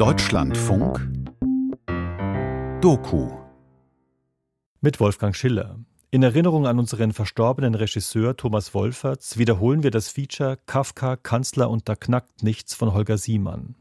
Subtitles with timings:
[0.00, 0.98] Deutschlandfunk
[2.80, 3.28] Doku
[4.80, 5.78] mit Wolfgang Schiller.
[6.10, 11.86] In Erinnerung an unseren verstorbenen Regisseur Thomas Wolferts wiederholen wir das Feature Kafka, Kanzler und
[11.90, 13.74] da knackt nichts von Holger Siemann.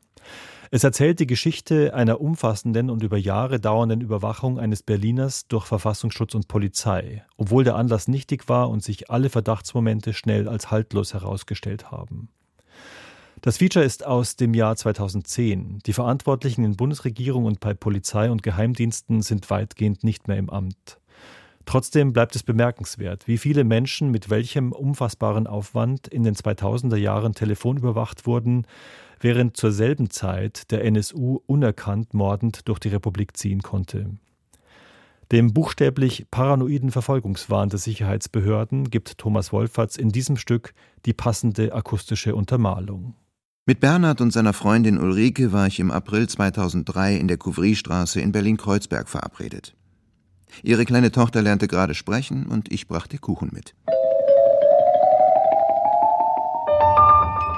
[0.71, 6.36] Es erzählt die Geschichte einer umfassenden und über Jahre dauernden Überwachung eines Berliners durch Verfassungsschutz
[6.36, 11.92] und Polizei, obwohl der Anlass nichtig war und sich alle Verdachtsmomente schnell als haltlos herausgestellt
[11.92, 12.28] haben.
[13.42, 15.79] Das Feature ist aus dem Jahr 2010.
[15.85, 20.99] Die Verantwortlichen in Bundesregierung und bei Polizei und Geheimdiensten sind weitgehend nicht mehr im Amt.
[21.63, 27.34] Trotzdem bleibt es bemerkenswert, wie viele Menschen mit welchem unfassbaren Aufwand in den 2000er Jahren
[27.34, 28.67] telefonüberwacht wurden,
[29.21, 34.09] während zur selben Zeit der NSU unerkannt mordend durch die Republik ziehen konnte.
[35.31, 40.73] Dem buchstäblich paranoiden Verfolgungswahn der Sicherheitsbehörden gibt Thomas Wolferts in diesem Stück
[41.05, 43.13] die passende akustische Untermalung.
[43.69, 48.31] Mit Bernhard und seiner Freundin Ulrike war ich im April 2003 in der Couvry-Straße in
[48.31, 49.76] Berlin-Kreuzberg verabredet.
[50.63, 53.76] Ihre kleine Tochter lernte gerade sprechen und ich brachte Kuchen mit.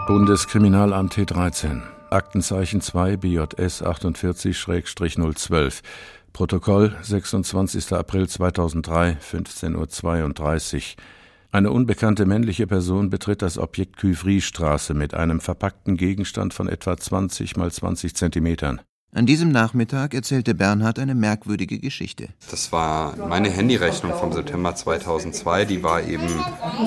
[0.07, 1.81] Bundeskriminalamt T13.
[2.09, 5.79] Aktenzeichen 2 BJS 48-012.
[6.33, 7.93] Protokoll 26.
[7.93, 10.81] April 2003, 15.32 Uhr.
[11.53, 17.57] Eine unbekannte männliche Person betritt das Objekt Küvry-Straße mit einem verpackten Gegenstand von etwa 20
[17.57, 18.79] mal 20 Zentimetern.
[19.13, 22.29] An diesem Nachmittag erzählte Bernhard eine merkwürdige Geschichte.
[22.49, 25.65] Das war meine Handyrechnung vom September 2002.
[25.65, 26.29] Die war eben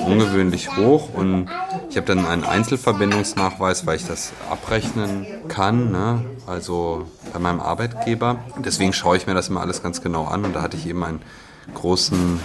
[0.07, 1.47] ungewöhnlich hoch und
[1.91, 6.25] ich habe dann einen Einzelverbindungsnachweis, weil ich das abrechnen kann, ne?
[6.47, 8.43] also bei meinem Arbeitgeber.
[8.65, 11.03] Deswegen schaue ich mir das immer alles ganz genau an und da hatte ich eben
[11.03, 11.21] einen
[11.75, 12.39] großen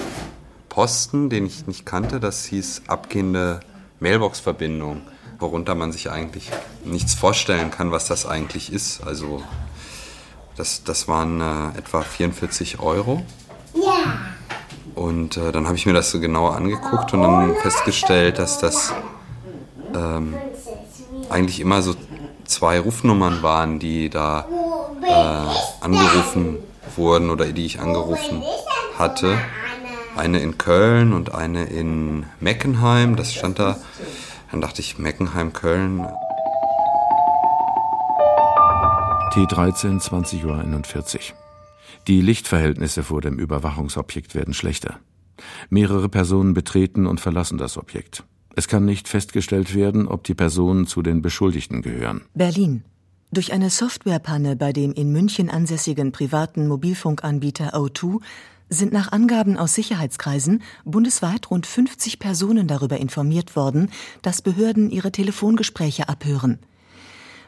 [0.71, 2.19] Posten, den ich nicht kannte.
[2.19, 3.61] Das hieß abgehende
[4.01, 5.03] Mailbox-Verbindung
[5.41, 6.51] worunter man sich eigentlich
[6.85, 9.03] nichts vorstellen kann, was das eigentlich ist.
[9.07, 9.43] Also
[10.57, 13.23] das, das waren äh, etwa 44 Euro.
[13.75, 14.19] Ja.
[14.95, 18.93] Und äh, dann habe ich mir das so genauer angeguckt und dann festgestellt, dass das
[19.95, 20.35] ähm,
[21.31, 21.95] eigentlich immer so
[22.45, 24.47] zwei Rufnummern waren, die da
[25.03, 26.59] äh, angerufen
[26.97, 28.43] wurden oder die ich angerufen
[28.99, 29.39] hatte.
[30.17, 33.79] Eine in Köln und eine in Meckenheim, das stand da.
[34.51, 36.07] Dann dachte ich, Meckenheim, Köln.
[39.33, 41.21] T13, 20.41 Uhr.
[42.09, 44.99] Die Lichtverhältnisse vor dem Überwachungsobjekt werden schlechter.
[45.69, 48.25] Mehrere Personen betreten und verlassen das Objekt.
[48.57, 52.23] Es kann nicht festgestellt werden, ob die Personen zu den Beschuldigten gehören.
[52.35, 52.83] Berlin.
[53.33, 58.21] Durch eine Softwarepanne bei dem in München ansässigen privaten Mobilfunkanbieter O2
[58.71, 63.91] sind nach Angaben aus Sicherheitskreisen bundesweit rund 50 Personen darüber informiert worden,
[64.23, 66.61] dass Behörden ihre Telefongespräche abhören.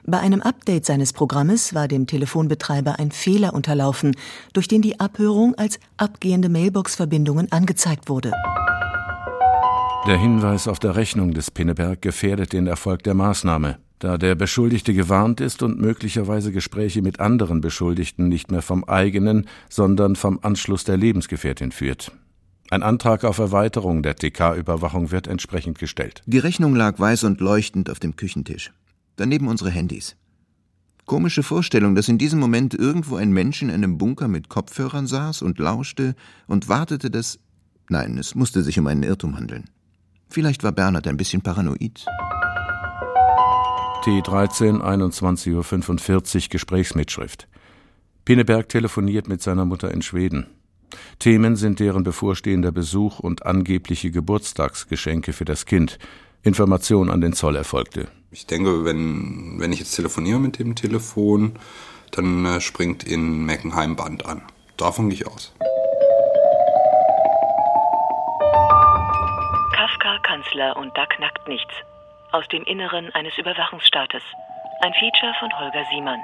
[0.04, 4.16] Bei einem Update seines Programmes war dem Telefonbetreiber ein Fehler unterlaufen,
[4.52, 8.32] durch den die Abhörung als abgehende Mailbox-Verbindungen angezeigt wurde.
[10.08, 14.94] Der Hinweis auf der Rechnung des Pinneberg gefährdet den Erfolg der Maßnahme, da der Beschuldigte
[14.94, 20.84] gewarnt ist und möglicherweise Gespräche mit anderen Beschuldigten nicht mehr vom eigenen, sondern vom Anschluss
[20.84, 22.12] der Lebensgefährtin führt.
[22.70, 26.22] Ein Antrag auf Erweiterung der TK-Überwachung wird entsprechend gestellt.
[26.26, 28.72] Die Rechnung lag weiß und leuchtend auf dem Küchentisch
[29.16, 30.16] daneben unsere Handys.
[31.06, 35.42] Komische Vorstellung, dass in diesem Moment irgendwo ein Mensch in einem Bunker mit Kopfhörern saß
[35.42, 36.14] und lauschte
[36.46, 37.38] und wartete, dass.
[37.88, 39.64] Nein, es musste sich um einen Irrtum handeln.
[40.28, 42.06] Vielleicht war Bernhard ein bisschen paranoid.
[44.02, 47.46] T13, 21.45 Uhr, Gesprächsmitschrift.
[48.24, 50.48] Pinneberg telefoniert mit seiner Mutter in Schweden.
[51.20, 56.00] Themen sind deren bevorstehender Besuch und angebliche Geburtstagsgeschenke für das Kind.
[56.42, 58.08] Information an den Zoll erfolgte.
[58.32, 61.52] Ich denke, wenn, wenn ich jetzt telefoniere mit dem Telefon,
[62.10, 64.42] dann äh, springt in Meckenheim Band an.
[64.76, 65.54] Davon gehe ich aus.
[69.76, 71.72] Kafka, Kanzler und da knackt nichts.
[72.32, 74.22] Aus dem Inneren eines Überwachungsstaates.
[74.81, 76.20] Ein Feature von Holger Siemann.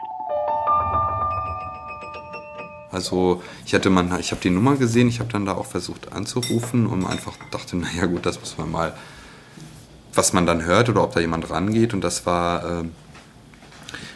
[2.90, 6.12] Also ich hatte man, ich habe die Nummer gesehen, ich habe dann da auch versucht
[6.12, 8.94] anzurufen und einfach dachte, naja gut, das muss man mal
[10.18, 11.94] was man dann hört oder ob da jemand rangeht.
[11.94, 12.84] Und das war, äh,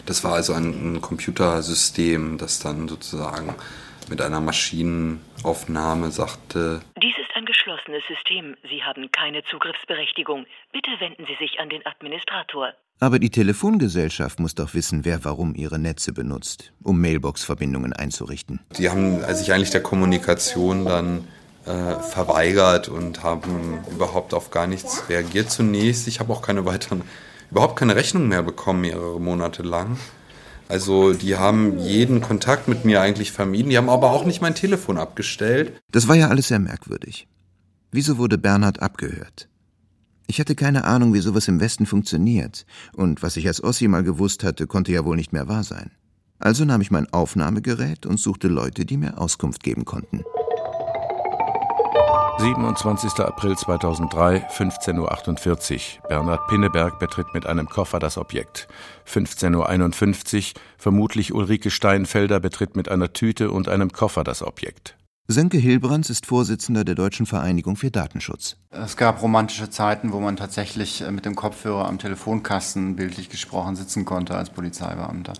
[0.04, 3.54] das war also ein, ein, Computersystem, das dann sozusagen
[4.10, 6.82] mit einer Maschinenaufnahme sagte.
[7.00, 7.14] Dies
[7.52, 8.56] geschlossenes System.
[8.70, 10.46] Sie haben keine Zugriffsberechtigung.
[10.72, 12.72] Bitte wenden Sie sich an den Administrator.
[12.98, 18.60] Aber die Telefongesellschaft muss doch wissen, wer warum ihre Netze benutzt, um Mailbox-Verbindungen einzurichten.
[18.78, 21.28] Die haben sich eigentlich der Kommunikation dann
[21.66, 26.08] äh, verweigert und haben überhaupt auf gar nichts reagiert zunächst.
[26.08, 27.02] Ich habe auch keine weiteren,
[27.50, 29.98] überhaupt keine Rechnung mehr bekommen, mehrere Monate lang.
[30.68, 33.68] Also die haben jeden Kontakt mit mir eigentlich vermieden.
[33.68, 35.72] Die haben aber auch nicht mein Telefon abgestellt.
[35.90, 37.26] Das war ja alles sehr merkwürdig.
[37.94, 39.48] Wieso wurde Bernhard abgehört?
[40.26, 42.64] Ich hatte keine Ahnung, wie sowas im Westen funktioniert.
[42.96, 45.90] Und was ich als Ossi mal gewusst hatte, konnte ja wohl nicht mehr wahr sein.
[46.38, 50.24] Also nahm ich mein Aufnahmegerät und suchte Leute, die mir Auskunft geben konnten.
[52.38, 53.20] 27.
[53.20, 56.08] April 2003, 15.48 Uhr.
[56.08, 58.68] Bernhard Pinneberg betritt mit einem Koffer das Objekt.
[59.06, 60.60] 15.51 Uhr.
[60.78, 64.96] Vermutlich Ulrike Steinfelder betritt mit einer Tüte und einem Koffer das Objekt.
[65.32, 68.56] Sönke Hilbrands ist Vorsitzender der Deutschen Vereinigung für Datenschutz.
[68.70, 73.74] Es gab romantische Zeiten, wo man tatsächlich äh, mit dem Kopfhörer am Telefonkasten bildlich gesprochen
[73.74, 75.32] sitzen konnte als Polizeibeamter.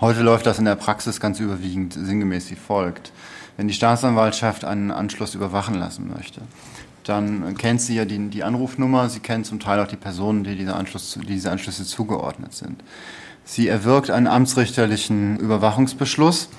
[0.00, 3.12] Heute läuft das in der Praxis ganz überwiegend sinngemäß wie folgt.
[3.56, 6.42] Wenn die Staatsanwaltschaft einen Anschluss überwachen lassen möchte,
[7.04, 10.56] dann kennt sie ja die, die Anrufnummer, sie kennt zum Teil auch die Personen, die
[10.56, 12.84] diese, Anschluss, die diese Anschlüsse zugeordnet sind.
[13.44, 16.50] Sie erwirkt einen amtsrichterlichen Überwachungsbeschluss,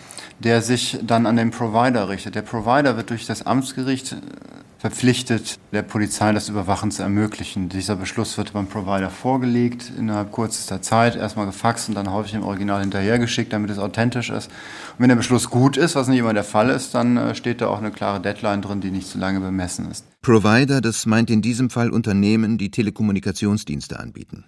[0.43, 2.35] der sich dann an den Provider richtet.
[2.35, 4.15] Der Provider wird durch das Amtsgericht
[4.79, 7.69] verpflichtet, der Polizei das Überwachen zu ermöglichen.
[7.69, 12.41] Dieser Beschluss wird beim Provider vorgelegt, innerhalb kürzester Zeit, erstmal gefaxt und dann häufig im
[12.41, 14.47] Original hinterhergeschickt, damit es authentisch ist.
[14.47, 17.61] Und wenn der Beschluss gut ist, was nicht immer der Fall ist, dann äh, steht
[17.61, 20.03] da auch eine klare Deadline drin, die nicht zu lange bemessen ist.
[20.23, 24.45] Provider, das meint in diesem Fall Unternehmen, die Telekommunikationsdienste anbieten.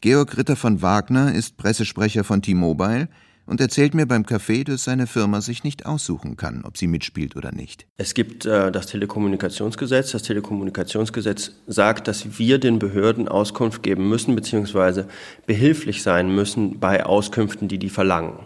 [0.00, 3.08] Georg Ritter von Wagner ist Pressesprecher von T-Mobile
[3.46, 7.36] und erzählt mir beim Café, dass seine Firma sich nicht aussuchen kann, ob sie mitspielt
[7.36, 7.86] oder nicht.
[7.96, 10.12] Es gibt äh, das Telekommunikationsgesetz.
[10.12, 15.08] Das Telekommunikationsgesetz sagt, dass wir den Behörden Auskunft geben müssen, beziehungsweise
[15.46, 18.38] behilflich sein müssen bei Auskünften, die die verlangen.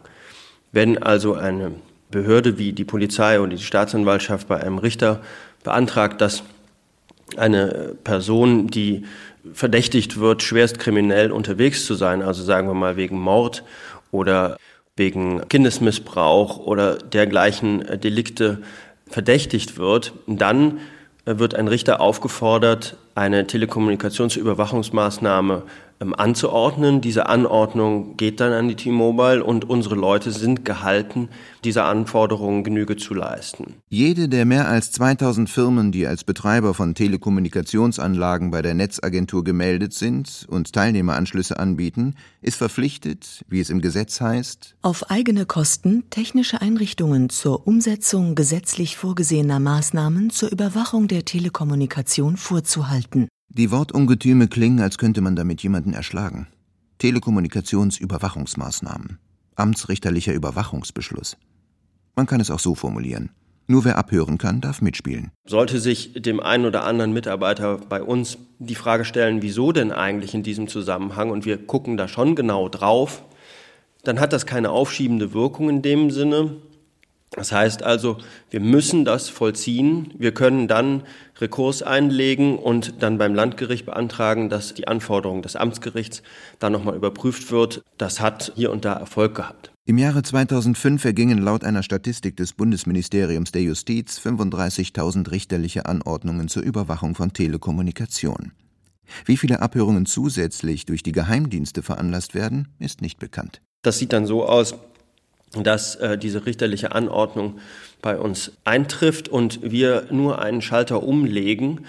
[0.72, 1.72] Wenn also eine
[2.10, 5.20] Behörde wie die Polizei oder die Staatsanwaltschaft bei einem Richter
[5.64, 6.42] beantragt, dass
[7.36, 9.04] eine Person, die
[9.52, 13.64] verdächtigt wird, schwerst kriminell unterwegs zu sein, also sagen wir mal wegen Mord
[14.10, 14.56] oder
[14.96, 18.62] wegen Kindesmissbrauch oder dergleichen äh, Delikte
[19.06, 20.80] verdächtigt wird, dann
[21.26, 25.62] äh, wird ein Richter aufgefordert, eine Telekommunikationsüberwachungsmaßnahme
[26.00, 27.00] anzuordnen.
[27.00, 31.28] Diese Anordnung geht dann an die T-Mobile und unsere Leute sind gehalten,
[31.64, 33.74] dieser Anforderungen Genüge zu leisten.
[33.88, 39.94] Jede der mehr als 2000 Firmen, die als Betreiber von Telekommunikationsanlagen bei der Netzagentur gemeldet
[39.94, 46.60] sind und Teilnehmeranschlüsse anbieten, ist verpflichtet, wie es im Gesetz heißt, auf eigene Kosten technische
[46.60, 53.28] Einrichtungen zur Umsetzung gesetzlich vorgesehener Maßnahmen zur Überwachung der Telekommunikation vorzuhalten.
[53.48, 56.48] Die Wortungetüme klingen, als könnte man damit jemanden erschlagen.
[56.98, 59.20] Telekommunikationsüberwachungsmaßnahmen.
[59.54, 61.36] Amtsrichterlicher Überwachungsbeschluss.
[62.14, 63.30] Man kann es auch so formulieren.
[63.68, 65.30] Nur wer abhören kann, darf mitspielen.
[65.46, 70.34] Sollte sich dem einen oder anderen Mitarbeiter bei uns die Frage stellen, wieso denn eigentlich
[70.34, 73.22] in diesem Zusammenhang, und wir gucken da schon genau drauf,
[74.04, 76.56] dann hat das keine aufschiebende Wirkung in dem Sinne,
[77.30, 78.18] das heißt also,
[78.50, 80.12] wir müssen das vollziehen.
[80.16, 81.02] Wir können dann
[81.40, 86.22] Rekurs einlegen und dann beim Landgericht beantragen, dass die Anforderung des Amtsgerichts
[86.58, 87.82] dann nochmal überprüft wird.
[87.98, 89.70] Das hat hier und da Erfolg gehabt.
[89.84, 96.64] Im Jahre 2005 ergingen laut einer Statistik des Bundesministeriums der Justiz 35.000 richterliche Anordnungen zur
[96.64, 98.52] Überwachung von Telekommunikation.
[99.24, 103.60] Wie viele Abhörungen zusätzlich durch die Geheimdienste veranlasst werden, ist nicht bekannt.
[103.82, 104.74] Das sieht dann so aus,
[105.52, 107.58] dass äh, diese richterliche Anordnung
[108.02, 111.86] bei uns eintrifft und wir nur einen Schalter umlegen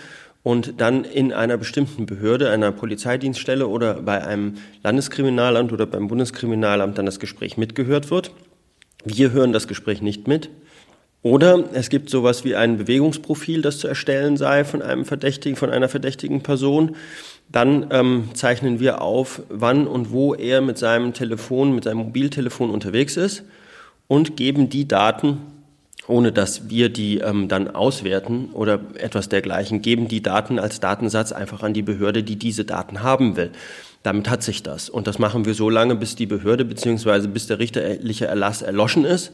[0.48, 6.98] und dann in einer bestimmten Behörde, einer Polizeidienststelle oder bei einem Landeskriminalamt oder beim Bundeskriminalamt
[6.98, 8.32] dann das Gespräch mitgehört wird.
[9.04, 10.50] Wir hören das Gespräch nicht mit.
[11.22, 15.70] Oder es gibt sowas wie ein Bewegungsprofil, das zu erstellen sei von einem Verdächtigen, von
[15.70, 16.96] einer verdächtigen Person.
[17.52, 22.70] Dann ähm, zeichnen wir auf, wann und wo er mit seinem Telefon, mit seinem Mobiltelefon
[22.70, 23.44] unterwegs ist
[24.08, 25.40] und geben die Daten,
[26.08, 31.32] ohne dass wir die ähm, dann auswerten oder etwas dergleichen, geben die Daten als Datensatz
[31.32, 33.52] einfach an die Behörde, die diese Daten haben will.
[34.04, 34.90] Damit hat sich das.
[34.90, 37.28] Und das machen wir so lange, bis die Behörde bzw.
[37.28, 39.34] bis der richterliche Erlass erloschen ist.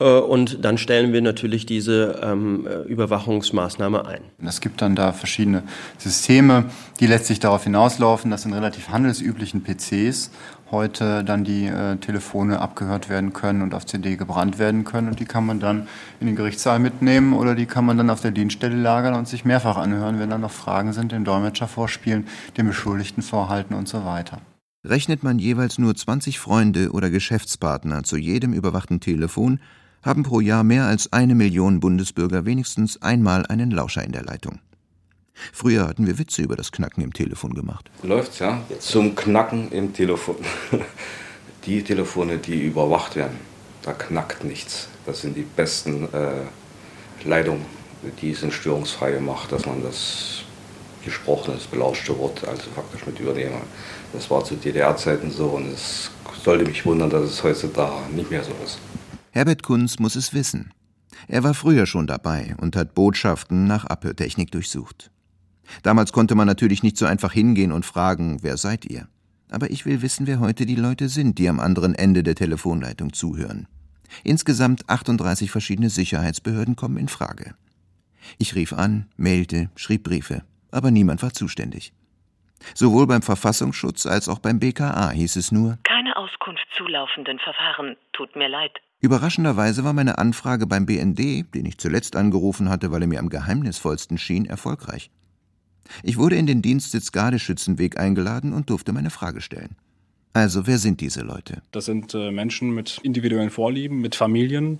[0.00, 4.22] Äh, und dann stellen wir natürlich diese ähm, Überwachungsmaßnahme ein.
[4.44, 5.62] Es gibt dann da verschiedene
[5.98, 6.64] Systeme,
[6.98, 10.30] die letztlich darauf hinauslaufen, dass in relativ handelsüblichen PCs
[10.70, 15.08] heute dann die äh, Telefone abgehört werden können und auf CD gebrannt werden können.
[15.08, 15.88] Und die kann man dann
[16.20, 19.44] in den Gerichtssaal mitnehmen oder die kann man dann auf der Dienststelle lagern und sich
[19.44, 24.04] mehrfach anhören, wenn dann noch Fragen sind, dem Dolmetscher vorspielen, dem Beschuldigten vorhalten und so
[24.04, 24.38] weiter.
[24.84, 29.60] Rechnet man jeweils nur 20 Freunde oder Geschäftspartner zu jedem überwachten Telefon,
[30.02, 34.60] haben pro Jahr mehr als eine Million Bundesbürger wenigstens einmal einen Lauscher in der Leitung.
[35.52, 37.90] Früher hatten wir Witze über das Knacken im Telefon gemacht.
[38.02, 38.62] Läuft's ja?
[38.78, 40.36] Zum Knacken im Telefon.
[41.66, 43.36] Die Telefone, die überwacht werden,
[43.82, 44.88] da knackt nichts.
[45.04, 47.66] Das sind die besten äh, Leitungen,
[48.22, 50.44] die sind störungsfrei gemacht, dass man das
[51.04, 53.60] gesprochene, das belauschte Wort also faktisch mit übernehmen.
[54.12, 56.10] Das war zu DDR-Zeiten so und es
[56.42, 58.78] sollte mich wundern, dass es heutzutage nicht mehr so ist.
[59.30, 60.72] Herbert Kunz muss es wissen.
[61.28, 65.10] Er war früher schon dabei und hat Botschaften nach Abhörtechnik durchsucht.
[65.82, 69.08] Damals konnte man natürlich nicht so einfach hingehen und fragen, wer seid ihr?
[69.50, 73.12] Aber ich will wissen, wer heute die Leute sind, die am anderen Ende der Telefonleitung
[73.12, 73.66] zuhören.
[74.24, 77.54] Insgesamt 38 verschiedene Sicherheitsbehörden kommen in Frage.
[78.38, 81.92] Ich rief an, mailte, schrieb Briefe, aber niemand war zuständig.
[82.74, 87.96] Sowohl beim Verfassungsschutz als auch beim BKA hieß es nur Keine Auskunft zu laufenden Verfahren,
[88.12, 88.72] tut mir leid.
[89.00, 93.30] Überraschenderweise war meine Anfrage beim BND, den ich zuletzt angerufen hatte, weil er mir am
[93.30, 95.10] geheimnisvollsten schien, erfolgreich.
[96.02, 99.76] Ich wurde in den Dienstsitz Gardeschützenweg eingeladen und durfte meine Frage stellen.
[100.32, 101.62] Also, wer sind diese Leute?
[101.72, 104.78] Das sind äh, Menschen mit individuellen Vorlieben, mit Familien,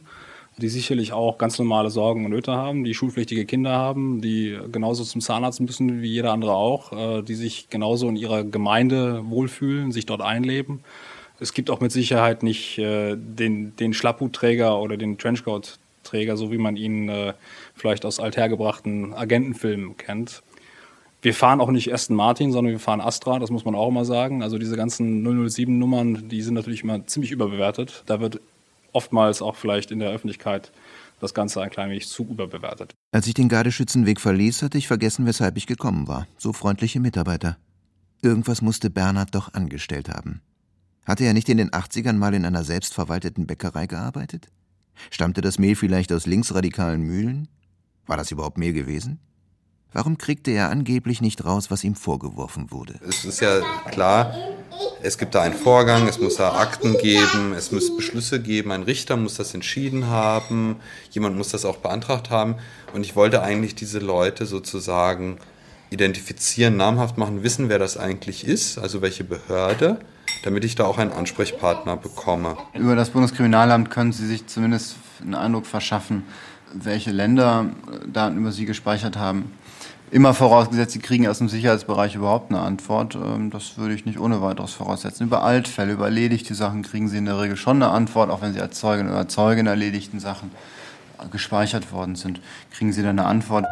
[0.59, 5.03] die sicherlich auch ganz normale Sorgen und Nöte haben, die schulpflichtige Kinder haben, die genauso
[5.03, 9.91] zum Zahnarzt müssen wie jeder andere auch, äh, die sich genauso in ihrer Gemeinde wohlfühlen,
[9.91, 10.81] sich dort einleben.
[11.41, 16.59] Es gibt auch mit Sicherheit nicht äh, den, den Schlapphutträger oder den Trenchcoat-Träger, so wie
[16.59, 17.33] man ihn äh,
[17.75, 20.43] vielleicht aus althergebrachten Agentenfilmen kennt.
[21.23, 24.05] Wir fahren auch nicht Aston Martin, sondern wir fahren Astra, das muss man auch immer
[24.05, 24.43] sagen.
[24.43, 28.05] Also diese ganzen 007-Nummern, die sind natürlich immer ziemlich überbewertet.
[28.07, 28.41] Da wird
[28.93, 30.73] oftmals auch vielleicht in der Öffentlichkeit
[31.21, 32.95] das Ganze ein klein wenig zu überbewertet.
[33.13, 36.27] Als ich den Gardeschützenweg verließ, hatte ich vergessen, weshalb ich gekommen war.
[36.39, 37.59] So freundliche Mitarbeiter.
[38.23, 40.41] Irgendwas musste Bernhard doch angestellt haben.
[41.05, 44.49] Hatte er nicht in den 80ern mal in einer selbstverwalteten Bäckerei gearbeitet?
[45.11, 47.49] Stammte das Mehl vielleicht aus linksradikalen Mühlen?
[48.07, 49.19] War das überhaupt Mehl gewesen?
[49.93, 52.95] Warum kriegte er angeblich nicht raus, was ihm vorgeworfen wurde?
[53.09, 54.33] Es ist ja klar,
[55.03, 58.85] es gibt da einen Vorgang, es muss da Akten geben, es muss Beschlüsse geben, ein
[58.85, 60.77] Richter muss das entschieden haben,
[61.11, 62.55] jemand muss das auch beantragt haben.
[62.95, 65.39] Und ich wollte eigentlich diese Leute sozusagen
[65.91, 69.99] identifizieren, namhaft machen, wissen, wer das eigentlich ist, also welche Behörde,
[70.45, 72.57] damit ich da auch einen Ansprechpartner bekomme.
[72.75, 76.23] Über das Bundeskriminalamt können Sie sich zumindest einen Eindruck verschaffen,
[76.73, 77.67] welche Länder
[78.07, 79.51] Daten über Sie gespeichert haben.
[80.13, 83.15] Immer vorausgesetzt, Sie kriegen aus dem Sicherheitsbereich überhaupt eine Antwort.
[83.15, 85.25] Ähm, das würde ich nicht ohne weiteres voraussetzen.
[85.25, 88.53] Über Altfälle, über erledigte Sachen kriegen Sie in der Regel schon eine Antwort, auch wenn
[88.53, 90.51] Sie als Zeugin oder Zeugin erledigten Sachen
[91.31, 92.41] gespeichert worden sind,
[92.73, 93.67] kriegen Sie dann eine Antwort.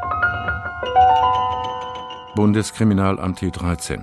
[2.36, 4.00] Bundeskriminalamt T13.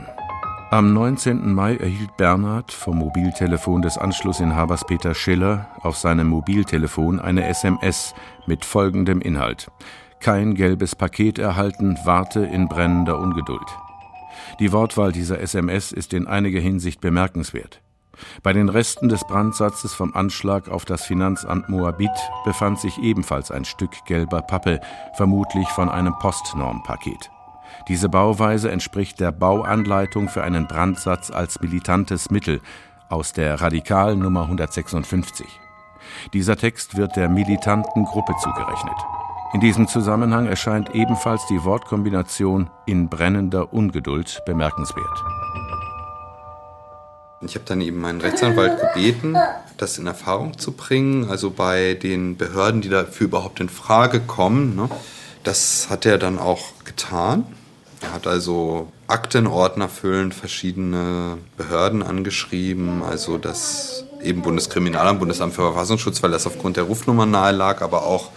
[0.71, 1.53] Am 19.
[1.53, 8.13] Mai erhielt Bernhard vom Mobiltelefon des Anschlussinhabers Peter Schiller auf seinem Mobiltelefon eine SMS
[8.45, 9.69] mit folgendem Inhalt
[10.19, 13.67] kein gelbes Paket erhalten, warte in brennender Ungeduld.
[14.60, 17.81] Die Wortwahl dieser SMS ist in einiger Hinsicht bemerkenswert.
[18.43, 22.12] Bei den Resten des Brandsatzes vom Anschlag auf das Finanzamt Moabit
[22.45, 24.79] befand sich ebenfalls ein Stück gelber Pappe,
[25.15, 27.29] vermutlich von einem Postnormpaket.
[27.88, 32.62] Diese Bauweise entspricht der Bauanleitung für einen Brandsatz als militantes Mittel
[33.10, 35.45] aus der Radikal Nummer 156.
[36.34, 38.95] Dieser Text wird der militanten Gruppe zugerechnet.
[39.55, 45.24] In diesem Zusammenhang erscheint ebenfalls die Wortkombination in brennender Ungeduld bemerkenswert.
[47.39, 49.38] Ich habe dann eben meinen Rechtsanwalt gebeten,
[49.77, 54.75] das in Erfahrung zu bringen, also bei den Behörden, die dafür überhaupt in Frage kommen.
[54.75, 54.89] Ne?
[55.45, 57.45] Das hat er dann auch getan.
[58.01, 66.21] Er hat also Aktenordner füllend verschiedene Behörden angeschrieben, also das eben Bundeskriminalamt, Bundesamt für Verfassungsschutz,
[66.21, 68.31] weil das aufgrund der Rufnummer nahe lag, aber auch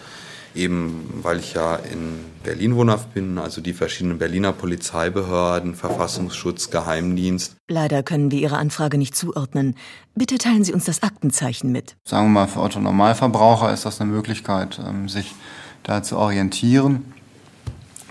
[0.55, 7.57] eben weil ich ja in Berlin wohnhaft bin, also die verschiedenen Berliner Polizeibehörden, Verfassungsschutz, Geheimdienst.
[7.69, 9.75] Leider können wir Ihre Anfrage nicht zuordnen.
[10.15, 11.97] Bitte teilen Sie uns das Aktenzeichen mit.
[12.05, 15.35] Sagen wir mal, für Otto Normalverbraucher ist das eine Möglichkeit, ähm, sich
[15.83, 17.13] da zu orientieren.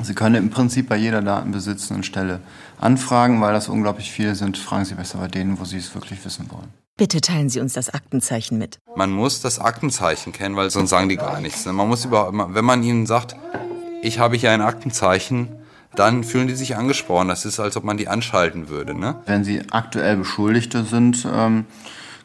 [0.01, 2.39] Sie können im Prinzip bei jeder datenbesitzenden Stelle
[2.79, 4.57] anfragen, weil das unglaublich viele sind.
[4.57, 6.71] Fragen Sie besser bei denen, wo Sie es wirklich wissen wollen.
[6.97, 8.79] Bitte teilen Sie uns das Aktenzeichen mit.
[8.95, 11.63] Man muss das Aktenzeichen kennen, weil sonst sagen die gar nichts.
[11.65, 13.35] Man muss überhaupt, wenn man ihnen sagt,
[14.01, 15.49] ich habe hier ein Aktenzeichen,
[15.95, 17.27] dann fühlen die sich angesprochen.
[17.27, 18.97] Das ist, als ob man die anschalten würde.
[18.97, 19.15] Ne?
[19.27, 21.65] Wenn Sie aktuell Beschuldigte sind, ähm,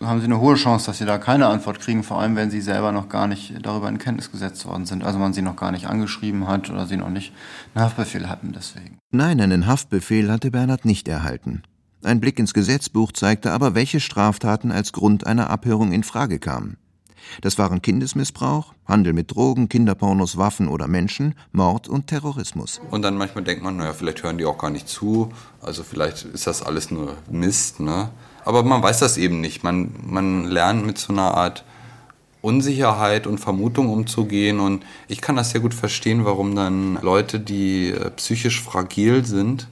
[0.00, 2.62] haben Sie eine hohe Chance, dass Sie da keine Antwort kriegen, vor allem wenn Sie
[2.62, 5.04] selber noch gar nicht darüber in Kenntnis gesetzt worden sind.
[5.04, 7.32] Also man Sie noch gar nicht angeschrieben hat oder Sie noch nicht
[7.74, 8.98] einen Haftbefehl hatten deswegen.
[9.10, 11.62] Nein, einen Haftbefehl hatte Bernhard nicht erhalten.
[12.04, 16.76] Ein Blick ins Gesetzbuch zeigte aber, welche Straftaten als Grund einer Abhörung in Frage kamen.
[17.42, 22.80] Das waren Kindesmissbrauch, Handel mit Drogen, Kinderpornos, Waffen oder Menschen, Mord und Terrorismus.
[22.90, 26.24] Und dann manchmal denkt man, naja, vielleicht hören die auch gar nicht zu, also vielleicht
[26.24, 28.10] ist das alles nur Mist, ne?
[28.44, 29.62] Aber man weiß das eben nicht.
[29.62, 31.64] Man, man lernt mit so einer Art
[32.40, 34.58] Unsicherheit und Vermutung umzugehen.
[34.58, 39.68] Und ich kann das sehr gut verstehen, warum dann Leute, die äh, psychisch fragil sind,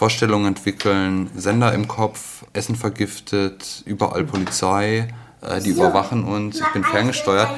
[0.00, 5.08] Vorstellungen entwickeln, Sender im Kopf, Essen vergiftet, überall Polizei,
[5.42, 7.50] äh, die überwachen uns, ich bin ferngesteuert.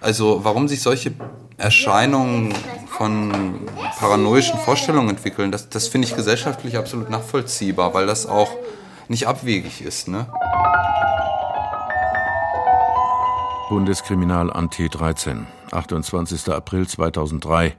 [0.00, 1.12] Also warum sich solche
[1.58, 2.52] Erscheinungen
[2.88, 3.60] von
[4.00, 8.50] paranoischen Vorstellungen entwickeln, das, das finde ich gesellschaftlich absolut nachvollziehbar, weil das auch
[9.06, 10.08] nicht abwegig ist.
[10.08, 10.26] Ne?
[13.68, 16.48] Bundeskriminalamt T13, 28.
[16.48, 17.76] April 2003,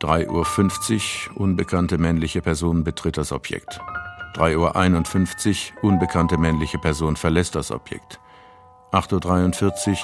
[0.00, 3.80] 3.50 Uhr, unbekannte männliche Person betritt das Objekt.
[4.34, 8.20] 3.51 Uhr, unbekannte männliche Person verlässt das Objekt.
[8.92, 9.96] 8.43 Uhr,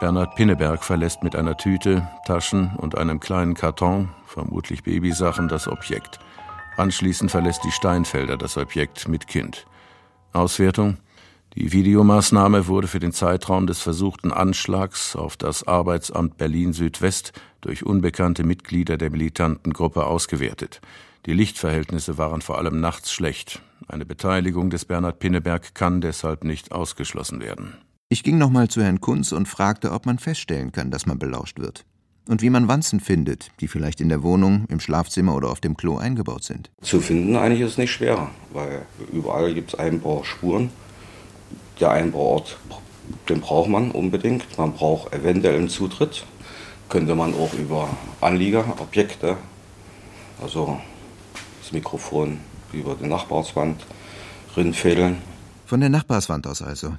[0.00, 6.18] Bernhard Pinneberg verlässt mit einer Tüte, Taschen und einem kleinen Karton, vermutlich Babysachen, das Objekt.
[6.76, 9.66] Anschließend verlässt die Steinfelder das Objekt mit Kind.
[10.32, 10.98] Auswertung
[11.56, 17.84] die Videomaßnahme wurde für den Zeitraum des versuchten Anschlags auf das Arbeitsamt Berlin Südwest durch
[17.84, 20.80] unbekannte Mitglieder der militanten Gruppe ausgewertet.
[21.26, 23.62] Die Lichtverhältnisse waren vor allem nachts schlecht.
[23.88, 27.74] Eine Beteiligung des Bernhard Pinneberg kann deshalb nicht ausgeschlossen werden.
[28.10, 31.58] Ich ging nochmal zu Herrn Kunz und fragte, ob man feststellen kann, dass man belauscht
[31.58, 31.84] wird.
[32.28, 35.76] Und wie man Wanzen findet, die vielleicht in der Wohnung, im Schlafzimmer oder auf dem
[35.76, 36.70] Klo eingebaut sind.
[36.82, 40.70] Zu finden eigentlich ist nicht schwer, weil überall gibt es Einbauspuren
[41.80, 42.58] der Einbauort,
[43.28, 44.58] den braucht man unbedingt.
[44.58, 46.24] Man braucht eventuell einen Zutritt.
[46.88, 47.88] Könnte man auch über
[48.20, 49.36] Anliegerobjekte,
[50.40, 50.80] also
[51.60, 52.38] das Mikrofon
[52.72, 53.84] über die Nachbarswand,
[54.56, 55.18] rinfädeln.
[55.66, 56.96] Von der Nachbarswand aus also.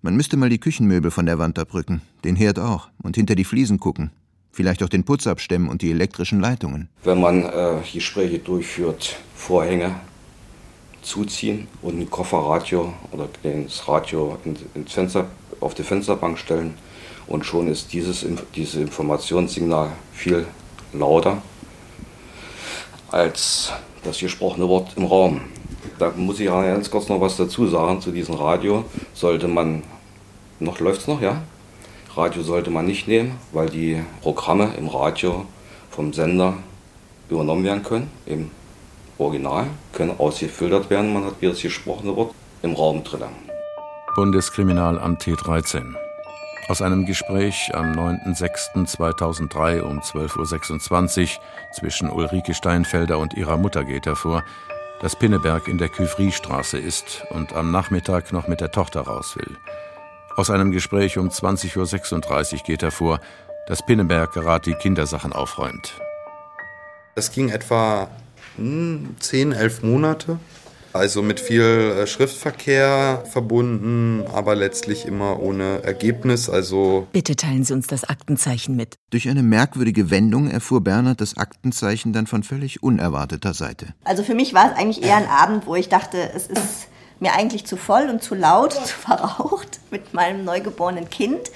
[0.00, 3.44] Man müsste mal die Küchenmöbel von der Wand abrücken, den Herd auch und hinter die
[3.44, 4.10] Fliesen gucken.
[4.50, 6.88] Vielleicht auch den Putz abstemmen und die elektrischen Leitungen.
[7.04, 9.94] Wenn man äh, Gespräche durchführt, Vorhänge
[11.02, 14.38] zuziehen und ein Kofferradio oder das Radio
[14.74, 15.26] ins Fenster,
[15.60, 16.74] auf die Fensterbank stellen
[17.26, 20.46] und schon ist dieses, dieses Informationssignal viel
[20.92, 21.42] lauter
[23.10, 25.42] als das gesprochene Wort im Raum.
[25.98, 28.84] Da muss ich ganz kurz noch was dazu sagen zu diesem Radio.
[29.14, 29.82] Sollte man,
[30.58, 31.42] noch läuft es noch, ja?
[32.16, 35.46] Radio sollte man nicht nehmen, weil die Programme im Radio
[35.90, 36.54] vom Sender
[37.28, 38.50] übernommen werden können, im
[39.18, 41.12] Original, können ausgefiltert werden.
[41.12, 43.22] Man hat wieder das gesprochene Wort im Raum drin.
[44.14, 45.94] Bundeskriminalamt T13.
[46.68, 51.28] Aus einem Gespräch am 9.06.2003 um 12.26 Uhr
[51.72, 54.44] zwischen Ulrike Steinfelder und ihrer Mutter geht hervor,
[55.00, 59.56] dass Pinneberg in der Küvry-Straße ist und am Nachmittag noch mit der Tochter raus will.
[60.36, 63.20] Aus einem Gespräch um 20.36 Uhr geht hervor,
[63.66, 65.94] dass Pinneberg gerade die Kindersachen aufräumt.
[67.14, 68.08] Das ging etwa
[68.56, 70.38] hm, zehn, elf Monate.
[70.92, 76.50] Also mit viel äh, Schriftverkehr verbunden, aber letztlich immer ohne Ergebnis.
[76.50, 78.96] Also Bitte teilen Sie uns das Aktenzeichen mit.
[79.10, 83.94] Durch eine merkwürdige Wendung erfuhr Bernhard das Aktenzeichen dann von völlig unerwarteter Seite.
[84.04, 86.88] Also für mich war es eigentlich eher ein Abend, wo ich dachte, es ist
[87.20, 91.50] mir eigentlich zu voll und zu laut, zu verraucht mit meinem neugeborenen Kind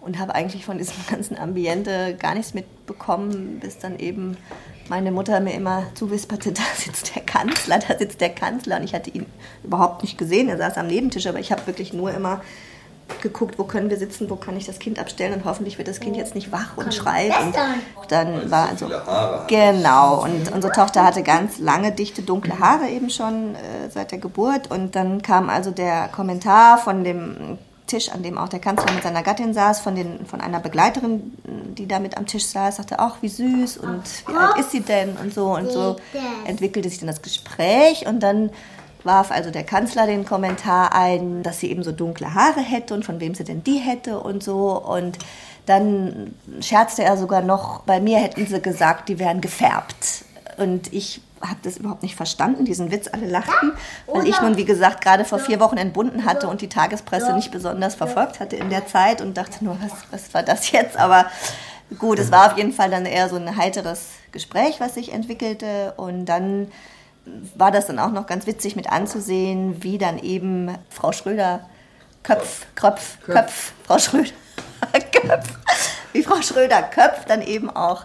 [0.00, 4.36] und habe eigentlich von diesem ganzen Ambiente gar nichts mitbekommen, bis dann eben
[4.90, 8.76] meine Mutter mir immer zuwisperte, da sitzt der Kanzler, da sitzt der Kanzler.
[8.76, 9.24] Und ich hatte ihn
[9.64, 10.50] überhaupt nicht gesehen.
[10.50, 12.42] Er saß am Nebentisch, aber ich habe wirklich nur immer
[13.22, 15.98] geguckt, wo können wir sitzen, wo kann ich das Kind abstellen und hoffentlich wird das
[15.98, 17.32] Kind jetzt nicht wach und schreit.
[17.40, 17.56] Und
[18.08, 18.88] dann war also
[19.48, 24.18] genau und unsere Tochter hatte ganz lange dichte dunkle Haare eben schon äh, seit der
[24.18, 27.58] Geburt und dann kam also der Kommentar von dem
[27.90, 31.32] Tisch, an dem auch der Kanzler mit seiner Gattin saß, von, den, von einer Begleiterin,
[31.76, 34.80] die da mit am Tisch saß, sagte, ach, wie süß und wie alt ist sie
[34.80, 35.16] denn?
[35.16, 35.96] Und so und so
[36.44, 38.50] entwickelte sich dann das Gespräch und dann
[39.04, 43.04] warf also der Kanzler den Kommentar ein, dass sie eben so dunkle Haare hätte und
[43.04, 44.78] von wem sie denn die hätte und so.
[44.78, 45.18] Und
[45.66, 50.24] dann scherzte er sogar noch, bei mir hätten sie gesagt, die wären gefärbt.
[50.58, 53.08] Und ich habe das überhaupt nicht verstanden, diesen Witz.
[53.08, 53.72] Alle lachten,
[54.06, 57.50] weil ich nun, wie gesagt, gerade vor vier Wochen entbunden hatte und die Tagespresse nicht
[57.50, 60.98] besonders verfolgt hatte in der Zeit und dachte nur, was, was war das jetzt?
[60.98, 61.26] Aber
[61.98, 65.94] gut, es war auf jeden Fall dann eher so ein heiteres Gespräch, was sich entwickelte.
[65.96, 66.70] Und dann
[67.54, 71.66] war das dann auch noch ganz witzig mit anzusehen, wie dann eben Frau Schröder
[72.22, 74.30] Köpf, Kröpf, Köpf, Frau Schröder
[75.12, 75.58] Köpf,
[76.12, 78.04] wie Frau Schröder Köpf dann eben auch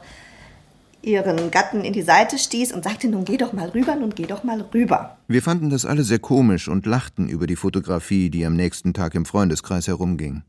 [1.06, 4.26] ihren Gatten in die Seite stieß und sagte, nun geh doch mal rüber, nun geh
[4.26, 5.18] doch mal rüber.
[5.28, 9.16] Wir fanden das alle sehr komisch und lachten über die Fotografie, die am nächsten Tag
[9.16, 10.44] im Freundeskreis herumging.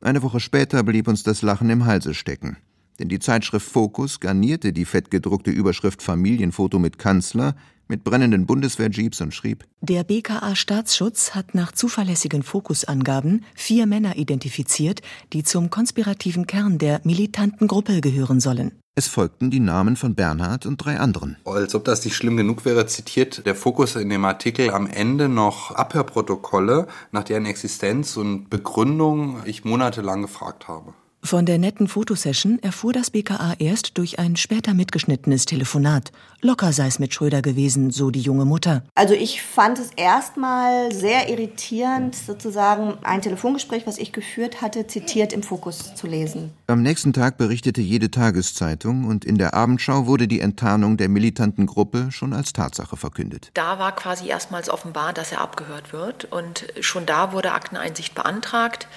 [0.00, 2.56] Eine Woche später blieb uns das Lachen im Halse stecken.
[2.98, 7.54] Denn die Zeitschrift Focus garnierte die fettgedruckte Überschrift Familienfoto mit Kanzler
[7.92, 15.02] mit brennenden Bundeswehrjeeps und schrieb: Der BKA Staatsschutz hat nach zuverlässigen Fokusangaben vier Männer identifiziert,
[15.34, 18.72] die zum konspirativen Kern der militanten Gruppe gehören sollen.
[18.94, 21.36] Es folgten die Namen von Bernhard und drei anderen.
[21.44, 25.28] Als ob das nicht schlimm genug wäre, zitiert der Fokus in dem Artikel am Ende
[25.28, 30.92] noch Abhörprotokolle, nach deren Existenz und Begründung ich monatelang gefragt habe.
[31.24, 36.10] Von der netten Fotosession erfuhr das BKA erst durch ein später mitgeschnittenes Telefonat.
[36.40, 38.82] Locker sei es mit Schröder gewesen, so die junge Mutter.
[38.96, 45.32] Also ich fand es erstmal sehr irritierend, sozusagen ein Telefongespräch, was ich geführt hatte, zitiert
[45.32, 46.50] im Fokus zu lesen.
[46.66, 51.66] Am nächsten Tag berichtete jede Tageszeitung und in der Abendschau wurde die Enttarnung der militanten
[51.66, 53.52] Gruppe schon als Tatsache verkündet.
[53.54, 58.88] Da war quasi erstmals offenbar, dass er abgehört wird und schon da wurde Akteneinsicht beantragt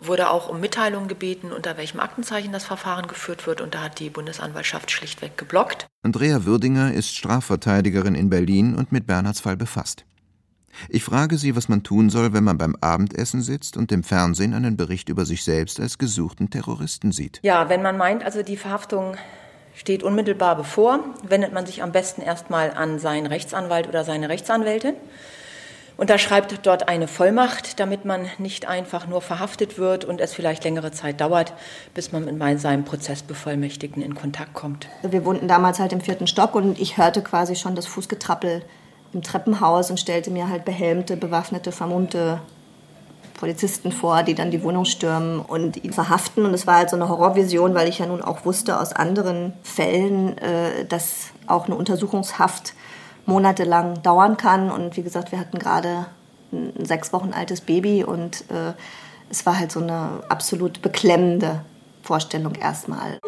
[0.00, 3.98] wurde auch um Mitteilung gebeten, unter welchem Aktenzeichen das Verfahren geführt wird, und da hat
[3.98, 5.86] die Bundesanwaltschaft schlichtweg geblockt.
[6.02, 10.04] Andrea Würdinger ist Strafverteidigerin in Berlin und mit Bernhards Fall befasst.
[10.88, 14.54] Ich frage sie, was man tun soll, wenn man beim Abendessen sitzt und im Fernsehen
[14.54, 17.40] einen Bericht über sich selbst als gesuchten Terroristen sieht.
[17.42, 19.16] Ja, wenn man meint, also die Verhaftung
[19.74, 24.94] steht unmittelbar bevor, wendet man sich am besten erstmal an seinen Rechtsanwalt oder seine Rechtsanwältin
[25.98, 30.92] unterschreibt dort eine Vollmacht, damit man nicht einfach nur verhaftet wird und es vielleicht längere
[30.92, 31.52] Zeit dauert,
[31.92, 34.88] bis man mit seinem Prozessbevollmächtigten in Kontakt kommt.
[35.02, 38.62] Wir wohnten damals halt im vierten Stock und ich hörte quasi schon das Fußgetrappel
[39.12, 42.40] im Treppenhaus und stellte mir halt behelmte, bewaffnete, vermummte
[43.34, 46.44] Polizisten vor, die dann die Wohnung stürmen und ihn verhaften.
[46.44, 49.52] Und es war halt so eine Horrorvision, weil ich ja nun auch wusste aus anderen
[49.62, 52.74] Fällen, äh, dass auch eine Untersuchungshaft
[53.28, 54.70] monatelang dauern kann.
[54.70, 56.06] Und wie gesagt, wir hatten gerade
[56.52, 58.72] ein sechs Wochen altes Baby und äh,
[59.30, 61.60] es war halt so eine absolut beklemmende
[62.02, 63.18] Vorstellung erstmal.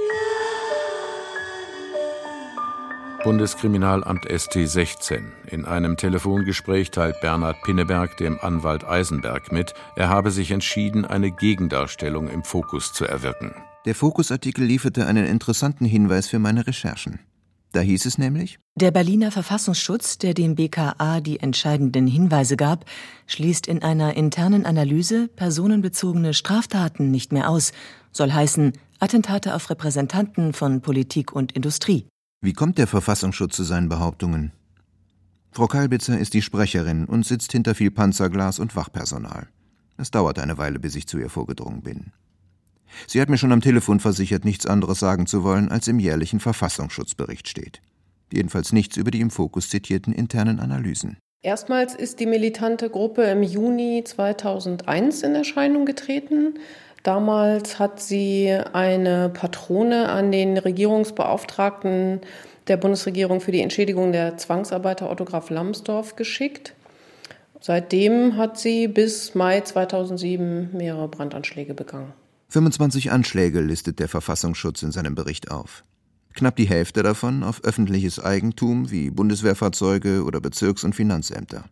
[3.23, 5.33] Bundeskriminalamt ST 16.
[5.51, 11.31] In einem Telefongespräch teilt Bernhard Pinneberg dem Anwalt Eisenberg mit, er habe sich entschieden, eine
[11.31, 13.55] Gegendarstellung im Fokus zu erwirken.
[13.85, 17.21] Der Fokusartikel lieferte einen interessanten Hinweis für meine Recherchen.
[17.73, 22.85] Da hieß es nämlich, der Berliner Verfassungsschutz, der dem BKA die entscheidenden Hinweise gab,
[23.27, 27.73] schließt in einer internen Analyse personenbezogene Straftaten nicht mehr aus,
[28.11, 32.07] soll heißen Attentate auf Repräsentanten von Politik und Industrie.
[32.41, 34.53] Wie kommt der Verfassungsschutz zu seinen Behauptungen?
[35.53, 39.49] Frau Kalbitzer ist die Sprecherin und sitzt hinter viel Panzerglas und Wachpersonal.
[39.97, 42.13] Es dauert eine Weile, bis ich zu ihr vorgedrungen bin.
[43.07, 46.41] Sie hat mir schon am Telefon versichert, nichts anderes sagen zu wollen, als im jährlichen
[46.41, 47.81] Verfassungsschutzbericht steht.
[48.33, 51.17] Jedenfalls nichts über die im Fokus zitierten internen Analysen.
[51.43, 56.59] Erstmals ist die militante Gruppe im Juni 2001 in Erscheinung getreten.
[57.03, 62.21] Damals hat sie eine Patrone an den Regierungsbeauftragten
[62.69, 66.75] der Bundesregierung für die Entschädigung der Zwangsarbeiter Otto Graf Lambsdorff geschickt.
[67.61, 72.13] Seitdem hat sie bis Mai 2007 mehrere Brandanschläge begangen.
[72.51, 75.85] 25 Anschläge listet der Verfassungsschutz in seinem Bericht auf.
[76.35, 81.65] Knapp die Hälfte davon auf öffentliches Eigentum wie Bundeswehrfahrzeuge oder Bezirks- und Finanzämter.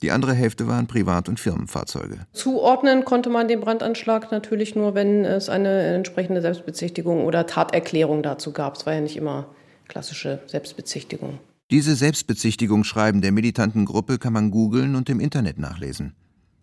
[0.00, 2.26] Die andere Hälfte waren Privat- und Firmenfahrzeuge.
[2.32, 8.52] Zuordnen konnte man den Brandanschlag natürlich nur, wenn es eine entsprechende Selbstbezichtigung oder Taterklärung dazu
[8.52, 8.76] gab.
[8.76, 9.48] Es war ja nicht immer
[9.88, 11.38] klassische Selbstbezichtigung.
[11.70, 16.14] Diese Selbstbezichtigungsschreiben der militanten Gruppe kann man googeln und im Internet nachlesen.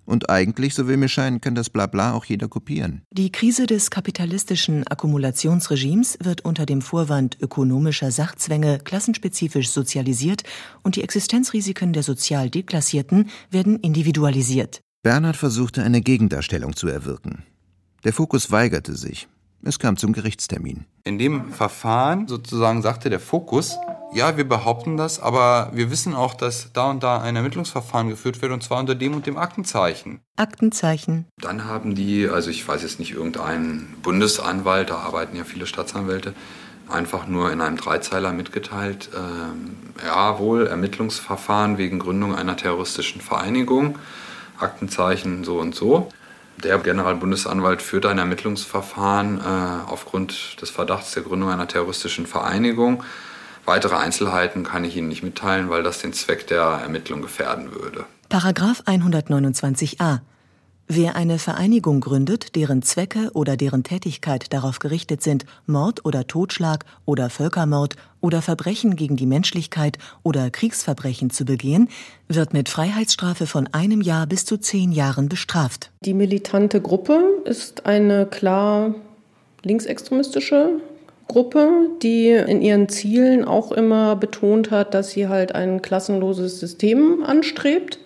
[0.06, 3.02] Und eigentlich, so will mir scheinen, kann das Blabla auch jeder kopieren.
[3.12, 10.44] Die Krise des kapitalistischen Akkumulationsregimes wird unter dem Vorwand ökonomischer Sachzwänge klassenspezifisch sozialisiert
[10.84, 14.82] und die Existenzrisiken der sozial Deklassierten werden individualisiert.
[15.02, 17.44] Bernhard versuchte eine Gegendarstellung zu erwirken.
[18.04, 19.28] Der Fokus weigerte sich.
[19.64, 20.86] Es kam zum Gerichtstermin.
[21.04, 23.78] In dem Verfahren sozusagen sagte der Fokus,
[24.14, 28.42] ja, wir behaupten das, aber wir wissen auch, dass da und da ein Ermittlungsverfahren geführt
[28.42, 30.22] wird und zwar unter dem und dem Aktenzeichen.
[30.36, 31.26] Aktenzeichen.
[31.42, 36.34] Dann haben die, also ich weiß jetzt nicht, irgendein Bundesanwalt, da arbeiten ja viele Staatsanwälte,
[36.88, 43.98] einfach nur in einem Dreizeiler mitgeteilt, äh, ja, wohl Ermittlungsverfahren wegen Gründung einer terroristischen Vereinigung,
[44.60, 46.10] Aktenzeichen so und so.
[46.64, 53.04] Der Generalbundesanwalt führt ein Ermittlungsverfahren äh, aufgrund des Verdachts der Gründung einer terroristischen Vereinigung.
[53.66, 58.06] Weitere Einzelheiten kann ich Ihnen nicht mitteilen, weil das den Zweck der Ermittlung gefährden würde.
[58.30, 60.20] Paragraph 129a.
[60.88, 66.86] Wer eine Vereinigung gründet, deren Zwecke oder deren Tätigkeit darauf gerichtet sind, Mord oder Totschlag
[67.06, 71.90] oder Völkermord oder Verbrechen gegen die Menschlichkeit oder Kriegsverbrechen zu begehen,
[72.28, 75.90] wird mit Freiheitsstrafe von einem Jahr bis zu zehn Jahren bestraft.
[76.02, 78.94] Die militante Gruppe ist eine klar
[79.64, 80.82] linksextremistische
[81.28, 87.24] Gruppe, die in ihren Zielen auch immer betont hat, dass sie halt ein klassenloses System
[87.24, 88.00] anstrebt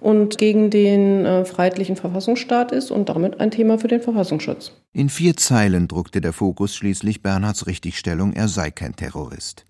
[0.00, 4.72] und gegen den äh, freiheitlichen Verfassungsstaat ist und damit ein Thema für den Verfassungsschutz.
[4.92, 9.64] In vier Zeilen druckte der Fokus schließlich Bernhards Richtigstellung, er sei kein Terrorist.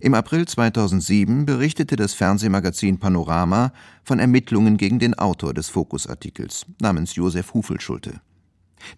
[0.00, 3.72] Im April 2007 berichtete das Fernsehmagazin Panorama
[4.04, 8.20] von Ermittlungen gegen den Autor des Fokusartikels namens Josef Hufelschulte.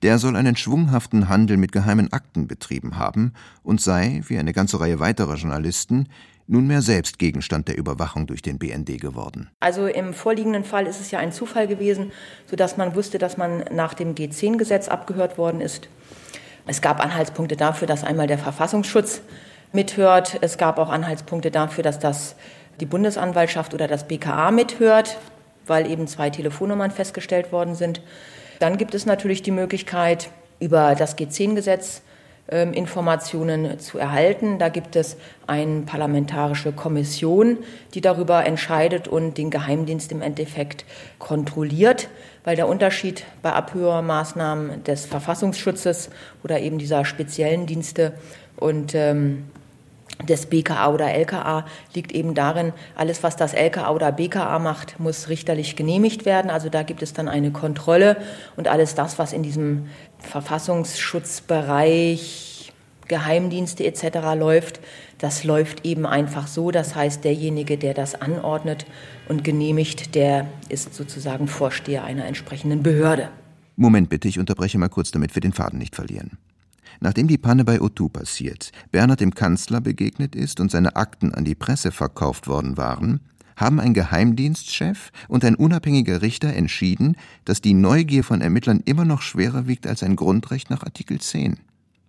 [0.02, 4.80] Der soll einen schwunghaften Handel mit geheimen Akten betrieben haben und sei, wie eine ganze
[4.80, 6.08] Reihe weiterer Journalisten,
[6.46, 9.50] nunmehr selbst Gegenstand der Überwachung durch den BND geworden.
[9.60, 12.10] Also im vorliegenden Fall ist es ja ein Zufall gewesen,
[12.46, 15.88] sodass man wusste, dass man nach dem G10-Gesetz abgehört worden ist.
[16.66, 19.22] Es gab Anhaltspunkte dafür, dass einmal der Verfassungsschutz
[19.72, 20.38] mithört.
[20.40, 22.34] Es gab auch Anhaltspunkte dafür, dass das
[22.80, 25.18] die Bundesanwaltschaft oder das BKA mithört,
[25.66, 28.02] weil eben zwei Telefonnummern festgestellt worden sind.
[28.60, 32.02] Dann gibt es natürlich die Möglichkeit, über das G10-Gesetz
[32.50, 34.58] ähm, Informationen zu erhalten.
[34.58, 37.56] Da gibt es eine parlamentarische Kommission,
[37.94, 40.84] die darüber entscheidet und den Geheimdienst im Endeffekt
[41.18, 42.08] kontrolliert,
[42.44, 46.10] weil der Unterschied bei Abhörmaßnahmen des Verfassungsschutzes
[46.44, 48.12] oder eben dieser speziellen Dienste
[48.56, 49.44] und ähm,
[50.28, 55.28] des BKA oder LKA liegt eben darin, alles, was das LKA oder BKA macht, muss
[55.28, 56.50] richterlich genehmigt werden.
[56.50, 58.16] Also da gibt es dann eine Kontrolle
[58.56, 59.86] und alles das, was in diesem
[60.18, 62.72] Verfassungsschutzbereich,
[63.08, 64.18] Geheimdienste etc.
[64.38, 64.80] läuft,
[65.18, 66.70] das läuft eben einfach so.
[66.70, 68.86] Das heißt, derjenige, der das anordnet
[69.28, 73.28] und genehmigt, der ist sozusagen Vorsteher einer entsprechenden Behörde.
[73.74, 76.38] Moment bitte, ich unterbreche mal kurz, damit wir den Faden nicht verlieren.
[77.00, 81.46] Nachdem die Panne bei O2 passiert, Bernhard dem Kanzler begegnet ist und seine Akten an
[81.46, 83.20] die Presse verkauft worden waren,
[83.56, 89.22] haben ein Geheimdienstchef und ein unabhängiger Richter entschieden, dass die Neugier von Ermittlern immer noch
[89.22, 91.58] schwerer wiegt als ein Grundrecht nach Artikel 10.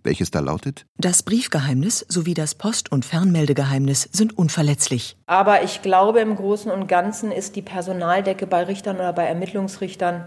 [0.04, 0.86] Welches da lautet?
[0.98, 5.16] Das Briefgeheimnis sowie das Post- und Fernmeldegeheimnis sind unverletzlich.
[5.28, 10.26] Aber ich glaube, im Großen und Ganzen ist die Personaldecke bei Richtern oder bei Ermittlungsrichtern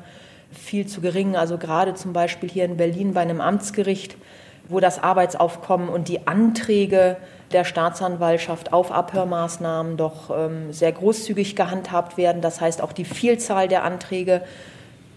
[0.52, 1.34] viel zu gering.
[1.36, 4.16] Also gerade zum Beispiel hier in Berlin bei einem Amtsgericht
[4.68, 7.16] wo das Arbeitsaufkommen und die Anträge
[7.52, 12.40] der Staatsanwaltschaft auf Abhörmaßnahmen doch ähm, sehr großzügig gehandhabt werden.
[12.40, 14.42] Das heißt, auch die Vielzahl der Anträge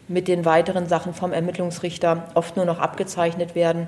[0.08, 3.88] mit den weiteren Sachen vom Ermittlungsrichter oft nur noch abgezeichnet werden.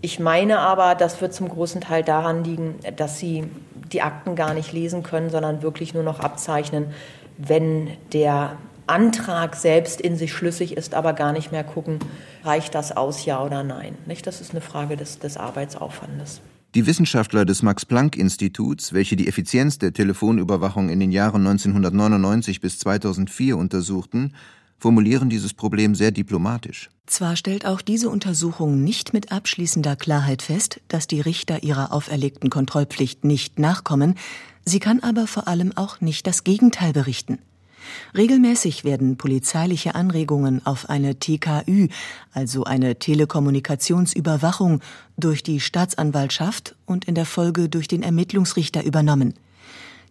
[0.00, 3.44] Ich meine aber, das wird zum großen Teil daran liegen, dass sie
[3.92, 6.92] die Akten gar nicht lesen können, sondern wirklich nur noch abzeichnen,
[7.38, 8.52] wenn der
[8.86, 11.98] Antrag selbst in sich schlüssig ist, aber gar nicht mehr gucken,
[12.46, 13.96] reicht das aus, ja oder nein.
[14.06, 14.26] Nicht?
[14.26, 16.40] Das ist eine Frage des, des Arbeitsaufwandes.
[16.74, 23.56] Die Wissenschaftler des Max-Planck-Instituts, welche die Effizienz der Telefonüberwachung in den Jahren 1999 bis 2004
[23.56, 24.34] untersuchten,
[24.78, 26.90] formulieren dieses Problem sehr diplomatisch.
[27.06, 32.50] Zwar stellt auch diese Untersuchung nicht mit abschließender Klarheit fest, dass die Richter ihrer auferlegten
[32.50, 34.16] Kontrollpflicht nicht nachkommen,
[34.64, 37.38] sie kann aber vor allem auch nicht das Gegenteil berichten.
[38.16, 41.88] Regelmäßig werden polizeiliche Anregungen auf eine TKÜ,
[42.32, 44.80] also eine Telekommunikationsüberwachung,
[45.16, 49.34] durch die Staatsanwaltschaft und in der Folge durch den Ermittlungsrichter übernommen.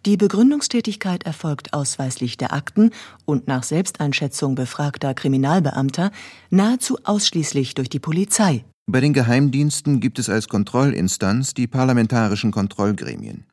[0.06, 2.92] Die Begründungstätigkeit erfolgt ausweislich der Akten
[3.26, 6.12] und nach Selbsteinschätzung befragter Kriminalbeamter
[6.52, 8.66] nahezu ausschließlich durch die Polizei.
[8.86, 13.46] Bei den Geheimdiensten gibt es als Kontrollinstanz die parlamentarischen Kontrollgremien.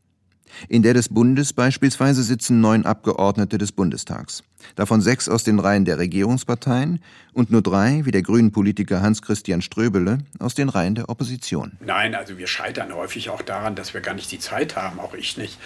[0.68, 4.42] In der des Bundes beispielsweise sitzen neun Abgeordnete des Bundestags,
[4.76, 7.00] davon sechs aus den Reihen der Regierungsparteien
[7.32, 11.72] und nur drei, wie der grünen Politiker Hans-Christian Ströbele, aus den Reihen der Opposition.
[11.80, 15.14] Nein, also wir scheitern häufig auch daran, dass wir gar nicht die Zeit haben, auch
[15.14, 15.58] ich nicht,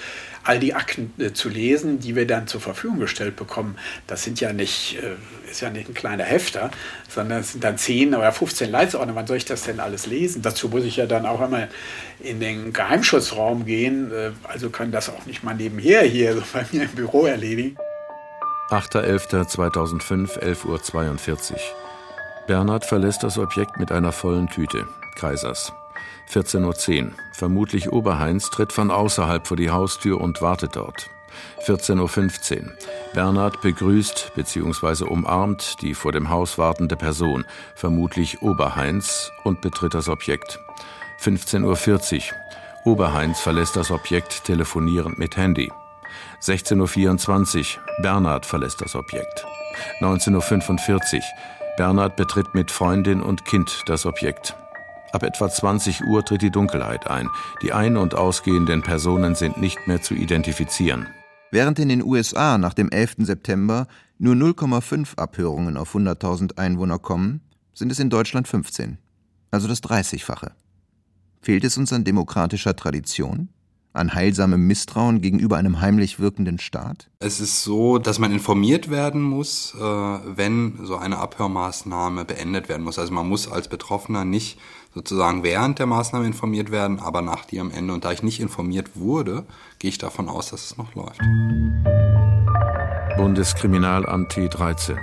[0.46, 3.76] all die Akten äh, zu lesen, die wir dann zur Verfügung gestellt bekommen.
[4.06, 6.70] Das sind ja nicht, äh, ist ja nicht ein kleiner Hefter,
[7.08, 9.14] sondern es sind dann 10 oder 15 Leitsordner.
[9.14, 10.42] Wann soll ich das denn alles lesen?
[10.42, 11.68] Dazu muss ich ja dann auch einmal
[12.20, 14.12] in den Geheimschutzraum gehen.
[14.12, 17.76] Äh, also kann das auch nicht mal nebenher hier so bei mir im Büro erledigen.
[18.70, 21.58] 8.11.2005, 11.42 Uhr.
[22.46, 24.86] Bernhard verlässt das Objekt mit einer vollen Tüte.
[25.16, 25.72] Kaisers.
[26.30, 27.12] 14.10 Uhr.
[27.32, 31.10] Vermutlich Oberheinz tritt von außerhalb vor die Haustür und wartet dort.
[31.66, 32.72] 14.15 Uhr.
[33.14, 35.04] Bernhard begrüßt bzw.
[35.04, 40.58] umarmt die vor dem Haus wartende Person, vermutlich Oberheinz, und betritt das Objekt.
[41.20, 42.92] 15.40 Uhr.
[42.92, 45.72] Oberheinz verlässt das Objekt telefonierend mit Handy.
[46.42, 48.02] 16.24 Uhr.
[48.02, 49.44] Bernhard verlässt das Objekt.
[50.00, 51.22] 19.45 Uhr.
[51.76, 54.56] Bernhard betritt mit Freundin und Kind das Objekt.
[55.16, 57.30] Ab etwa 20 Uhr tritt die Dunkelheit ein.
[57.62, 61.06] Die ein- und ausgehenden Personen sind nicht mehr zu identifizieren.
[61.50, 63.24] Während in den USA nach dem 11.
[63.24, 63.86] September
[64.18, 67.40] nur 0,5 Abhörungen auf 100.000 Einwohner kommen,
[67.72, 68.98] sind es in Deutschland 15,
[69.50, 70.50] also das 30-fache.
[71.40, 73.48] Fehlt es uns an demokratischer Tradition?
[73.94, 77.08] An heilsamem Misstrauen gegenüber einem heimlich wirkenden Staat?
[77.20, 82.82] Es ist so, dass man informiert werden muss, äh, wenn so eine Abhörmaßnahme beendet werden
[82.82, 82.98] muss.
[82.98, 84.58] Also man muss als Betroffener nicht
[84.96, 87.92] sozusagen während der Maßnahme informiert werden, aber nach die am Ende.
[87.92, 89.44] Und da ich nicht informiert wurde,
[89.78, 91.20] gehe ich davon aus, dass es noch läuft.
[93.18, 94.96] Bundeskriminalamt T13.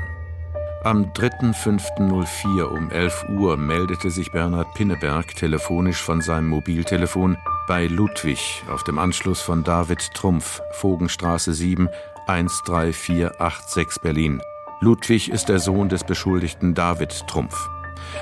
[0.83, 8.63] Am 3.5.04 um 11 Uhr meldete sich Bernhard Pinneberg telefonisch von seinem Mobiltelefon bei Ludwig
[8.71, 11.87] auf dem Anschluss von David Trumpf, Vogenstraße 7,
[12.25, 14.41] 13486 Berlin.
[14.81, 17.69] Ludwig ist der Sohn des Beschuldigten David Trumpf.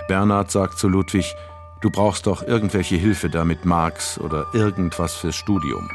[0.07, 1.35] Bernhard sagt zu Ludwig,
[1.81, 5.89] du brauchst doch irgendwelche Hilfe da mit Marx oder irgendwas fürs Studium.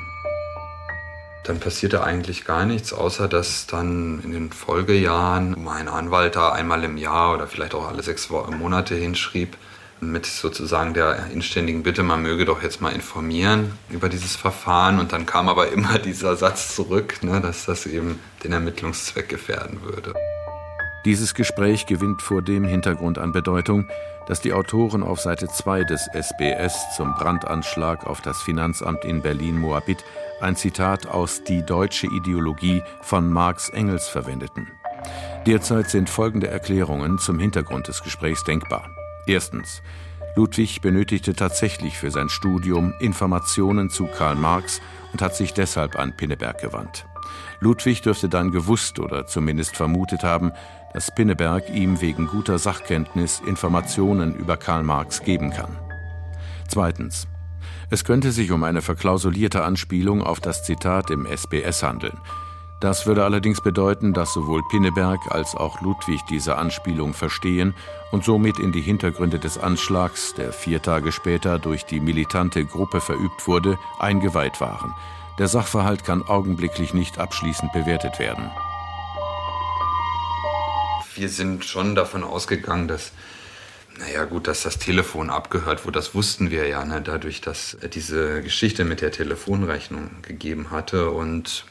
[1.45, 6.83] Dann passierte eigentlich gar nichts, außer dass dann in den Folgejahren mein Anwalt da einmal
[6.83, 9.57] im Jahr oder vielleicht auch alle sechs Monate hinschrieb,
[10.01, 14.99] mit sozusagen der inständigen Bitte, man möge doch jetzt mal informieren über dieses Verfahren.
[14.99, 19.83] Und dann kam aber immer dieser Satz zurück, ne, dass das eben den Ermittlungszweck gefährden
[19.83, 20.15] würde.
[21.05, 23.89] Dieses Gespräch gewinnt vor dem Hintergrund an Bedeutung,
[24.27, 30.05] dass die Autoren auf Seite 2 des SBS zum Brandanschlag auf das Finanzamt in Berlin-Moabit
[30.41, 34.69] ein Zitat aus Die deutsche Ideologie von Marx Engels verwendeten.
[35.47, 38.91] Derzeit sind folgende Erklärungen zum Hintergrund des Gesprächs denkbar.
[39.27, 39.83] Erstens.
[40.35, 46.15] Ludwig benötigte tatsächlich für sein Studium Informationen zu Karl Marx und hat sich deshalb an
[46.15, 47.07] Pinneberg gewandt.
[47.61, 50.53] Ludwig dürfte dann gewusst oder zumindest vermutet haben,
[50.97, 55.77] dass Pinneberg ihm wegen guter Sachkenntnis Informationen über Karl Marx geben kann.
[56.69, 57.29] Zweitens.
[57.91, 62.17] Es könnte sich um eine verklausulierte Anspielung auf das Zitat im SBS handeln.
[62.81, 67.75] Das würde allerdings bedeuten, dass sowohl Pinneberg als auch Ludwig diese Anspielung verstehen
[68.11, 73.03] und somit in die Hintergründe des Anschlags, der vier Tage später durch die militante Gruppe
[73.03, 74.95] verübt wurde, eingeweiht waren.
[75.39, 78.51] Der Sachverhalt kann augenblicklich nicht abschließend bewertet werden.
[81.17, 83.13] Wir sind schon davon ausgegangen, dass
[83.99, 88.43] naja, gut, dass das Telefon abgehört wurde, das wussten wir ja, ne, dadurch, dass diese
[88.43, 91.11] Geschichte mit der Telefonrechnung gegeben hatte.
[91.11, 91.65] Und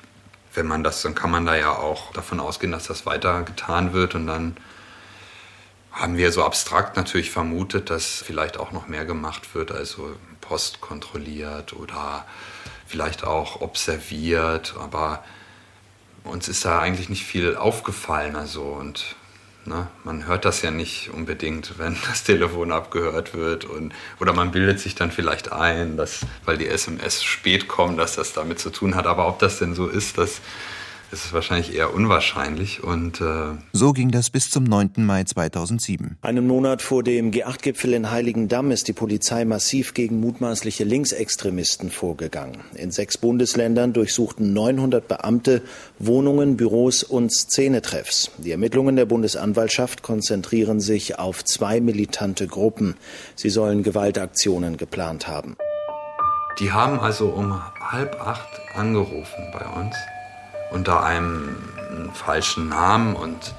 [0.56, 3.94] wenn man das, dann kann man da ja auch davon ausgehen, dass das weiter getan
[3.94, 4.16] wird.
[4.16, 4.58] Und dann
[5.92, 10.82] haben wir so abstrakt natürlich vermutet, dass vielleicht auch noch mehr gemacht wird, also Post
[10.82, 12.26] kontrolliert oder
[12.88, 14.76] vielleicht auch observiert.
[14.80, 15.24] Aber
[16.24, 18.36] uns ist da eigentlich nicht viel aufgefallen.
[18.36, 19.16] Also und
[19.66, 19.88] Ne?
[20.04, 23.66] Man hört das ja nicht unbedingt, wenn das Telefon abgehört wird.
[23.66, 28.16] Und, oder man bildet sich dann vielleicht ein, dass, weil die SMS spät kommen, dass
[28.16, 29.08] das damit zu tun hat.
[29.08, 30.42] Aber ob das denn so ist, das
[31.12, 32.84] ist wahrscheinlich eher unwahrscheinlich.
[32.84, 34.92] Und, äh so ging das bis zum 9.
[34.98, 36.18] Mai 2007.
[36.22, 42.58] Einen Monat vor dem G8-Gipfel in Heiligendamm ist die Polizei massiv gegen mutmaßliche Linksextremisten vorgegangen.
[42.76, 45.62] In sechs Bundesländern durchsuchten 900 Beamte
[46.00, 48.32] Wohnungen, Büros und Szenetreffs.
[48.38, 52.96] Die Ermittlungen der Bundesanwaltschaft konzentrieren sich auf zwei militante Gruppen.
[53.36, 55.56] Sie sollen Gewaltaktionen geplant haben.
[56.60, 59.96] Die haben also um halb acht angerufen bei uns
[60.72, 61.58] unter einem
[62.14, 63.54] falschen Namen und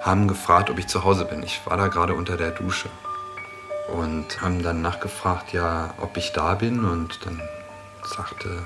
[0.00, 1.42] haben gefragt, ob ich zu Hause bin.
[1.42, 2.88] Ich war da gerade unter der Dusche
[3.92, 7.40] und haben dann nachgefragt, ja, ob ich da bin und dann
[8.04, 8.64] sagte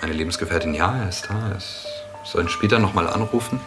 [0.00, 1.86] meine Lebensgefährtin, ja, er ist da, es
[2.24, 3.60] sollen später nochmal anrufen.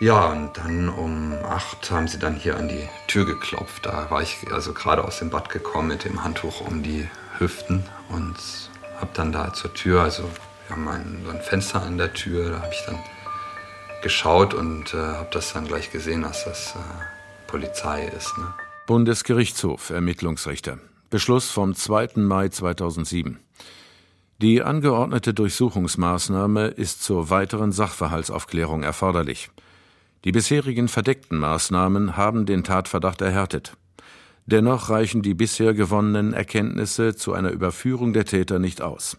[0.00, 3.86] Ja, und dann um acht haben sie dann hier an die Tür geklopft.
[3.86, 7.84] Da war ich also gerade aus dem Bad gekommen mit dem Handtuch um die Hüften
[8.08, 8.36] und
[9.00, 10.28] habe dann da zur Tür, also
[10.66, 12.98] wir haben ein, so ein Fenster an der Tür, da habe ich dann
[14.02, 18.36] geschaut und äh, habe das dann gleich gesehen, dass das äh, Polizei ist.
[18.38, 18.52] Ne?
[18.86, 20.78] Bundesgerichtshof, Ermittlungsrichter.
[21.10, 22.10] Beschluss vom 2.
[22.16, 23.38] Mai 2007.
[24.42, 29.50] Die angeordnete Durchsuchungsmaßnahme ist zur weiteren Sachverhaltsaufklärung erforderlich.
[30.24, 33.76] Die bisherigen verdeckten Maßnahmen haben den Tatverdacht erhärtet.
[34.46, 39.16] Dennoch reichen die bisher gewonnenen Erkenntnisse zu einer Überführung der Täter nicht aus.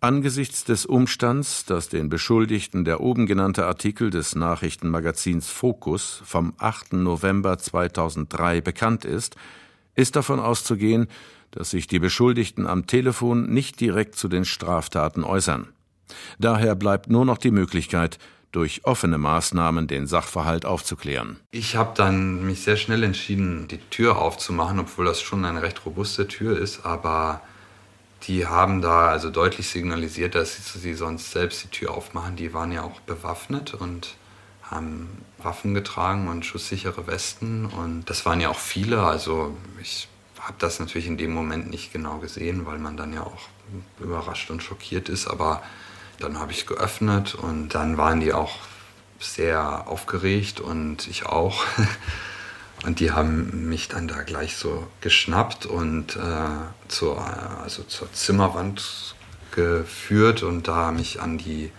[0.00, 6.92] Angesichts des Umstands, dass den Beschuldigten der oben genannte Artikel des Nachrichtenmagazins Focus vom 8.
[6.92, 9.36] November 2003 bekannt ist,
[9.94, 11.08] ist davon auszugehen,
[11.50, 15.68] dass sich die Beschuldigten am Telefon nicht direkt zu den Straftaten äußern.
[16.38, 18.18] Daher bleibt nur noch die Möglichkeit,
[18.52, 21.40] durch offene Maßnahmen den Sachverhalt aufzuklären.
[21.50, 25.84] Ich habe dann mich sehr schnell entschieden, die Tür aufzumachen, obwohl das schon eine recht
[25.84, 27.42] robuste Tür ist, aber
[28.22, 32.36] die haben da also deutlich signalisiert, dass sie sonst selbst die Tür aufmachen.
[32.36, 34.16] Die waren ja auch bewaffnet und
[34.62, 37.66] haben Waffen getragen und schusssichere Westen.
[37.66, 39.02] Und das waren ja auch viele.
[39.02, 40.08] Also ich
[40.40, 43.48] habe das natürlich in dem Moment nicht genau gesehen, weil man dann ja auch
[44.00, 45.28] überrascht und schockiert ist.
[45.28, 45.62] Aber
[46.18, 48.58] dann habe ich geöffnet und dann waren die auch
[49.20, 51.64] sehr aufgeregt und ich auch.
[52.86, 57.20] Und die haben mich dann da gleich so geschnappt und äh, zur,
[57.60, 59.16] also zur Zimmerwand
[59.50, 61.72] geführt und da mich an die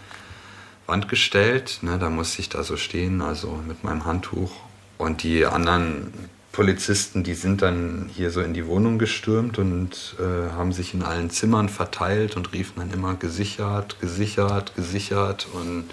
[0.85, 1.79] Wand gestellt.
[1.81, 4.51] Ne, da musste ich da so stehen, also mit meinem Handtuch.
[4.97, 6.11] Und die anderen
[6.51, 11.03] Polizisten, die sind dann hier so in die Wohnung gestürmt und äh, haben sich in
[11.03, 15.85] allen Zimmern verteilt und riefen dann immer gesichert, gesichert, gesichert und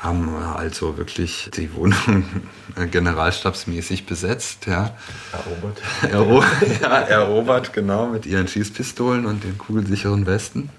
[0.00, 2.24] haben also wirklich die Wohnung
[2.90, 4.66] generalstabsmäßig besetzt.
[4.66, 4.96] Ja.
[5.32, 5.82] Erobert.
[6.10, 6.42] Ero
[6.82, 10.70] ja, erobert, genau, mit ihren Schießpistolen und den kugelsicheren Westen.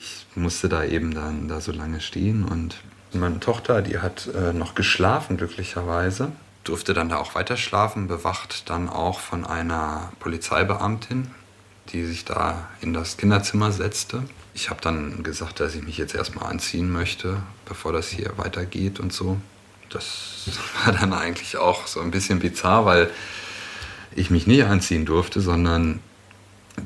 [0.00, 2.76] Ich musste da eben dann da so lange stehen und
[3.12, 6.32] meine Tochter, die hat äh, noch geschlafen, glücklicherweise.
[6.64, 11.30] Durfte dann da auch weiter schlafen, bewacht dann auch von einer Polizeibeamtin,
[11.90, 14.24] die sich da in das Kinderzimmer setzte
[14.54, 19.00] ich habe dann gesagt, dass ich mich jetzt erstmal anziehen möchte, bevor das hier weitergeht
[19.00, 19.38] und so.
[19.90, 20.48] Das
[20.84, 23.10] war dann eigentlich auch so ein bisschen bizarr, weil
[24.14, 26.00] ich mich nicht anziehen durfte, sondern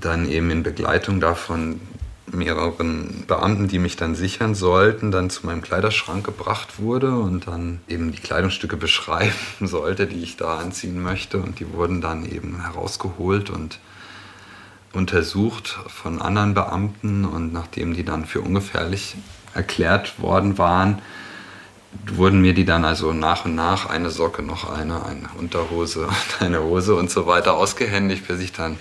[0.01, 1.81] dann eben in Begleitung davon
[2.33, 7.81] mehreren Beamten, die mich dann sichern sollten, dann zu meinem Kleiderschrank gebracht wurde und dann
[7.89, 11.39] eben die Kleidungsstücke beschreiben sollte, die ich da anziehen möchte.
[11.39, 13.79] Und die wurden dann eben herausgeholt und
[14.93, 19.17] untersucht von anderen Beamten und nachdem die dann für ungefährlich
[19.55, 21.01] erklärt worden waren,
[22.07, 26.41] wurden mir die dann also nach und nach eine Socke, noch eine, eine Unterhose und
[26.41, 28.77] eine Hose und so weiter ausgehändigt, bis ich dann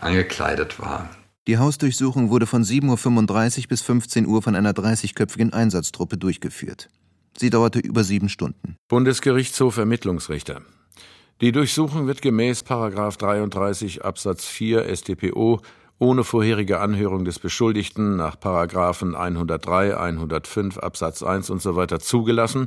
[0.00, 1.08] angekleidet war.
[1.46, 6.90] Die Hausdurchsuchung wurde von 7.35 Uhr bis 15 Uhr von einer 30-köpfigen Einsatztruppe durchgeführt.
[7.38, 8.76] Sie dauerte über sieben Stunden.
[8.88, 10.60] Bundesgerichtshof Ermittlungsrichter.
[11.40, 15.60] Die Durchsuchung wird gemäß 33 Absatz 4 StPO
[16.00, 21.86] ohne vorherige Anhörung des Beschuldigten nach Paragraphen 103, 105 Absatz 1 usw.
[21.90, 22.66] So zugelassen,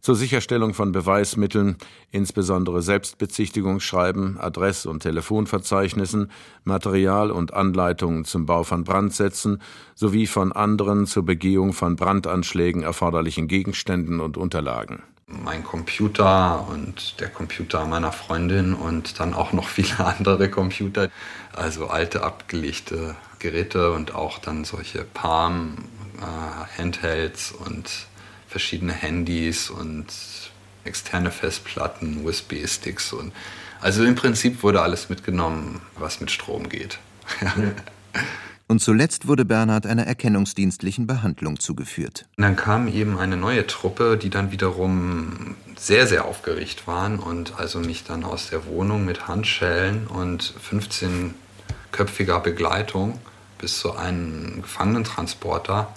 [0.00, 1.76] zur Sicherstellung von Beweismitteln,
[2.10, 6.32] insbesondere Selbstbezichtigungsschreiben, Adress- und Telefonverzeichnissen,
[6.64, 9.62] Material und Anleitungen zum Bau von Brandsätzen
[9.94, 17.28] sowie von anderen zur Begehung von Brandanschlägen erforderlichen Gegenständen und Unterlagen mein Computer und der
[17.28, 21.10] Computer meiner Freundin und dann auch noch viele andere Computer,
[21.52, 25.76] also alte abgelegte Geräte und auch dann solche Palm
[26.18, 27.88] äh, Handhelds und
[28.48, 30.06] verschiedene Handys und
[30.84, 33.32] externe Festplatten, USB-Sticks und
[33.80, 36.98] also im Prinzip wurde alles mitgenommen, was mit Strom geht.
[38.68, 42.26] Und zuletzt wurde Bernhard einer erkennungsdienstlichen Behandlung zugeführt.
[42.36, 47.80] Dann kam eben eine neue Truppe, die dann wiederum sehr, sehr aufgeregt waren und also
[47.80, 53.18] mich dann aus der Wohnung mit Handschellen und 15-köpfiger Begleitung
[53.58, 55.88] bis zu einem Gefangenentransporter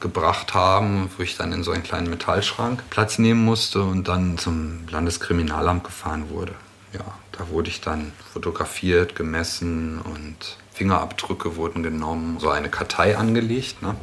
[0.00, 4.36] gebracht haben, wo ich dann in so einen kleinen Metallschrank Platz nehmen musste und dann
[4.36, 6.54] zum Landeskriminalamt gefahren wurde.
[6.92, 13.82] Ja, da wurde ich dann fotografiert, gemessen und Fingerabdrücke wurden genommen, so eine Kartei angelegt.
[13.82, 13.96] Ne?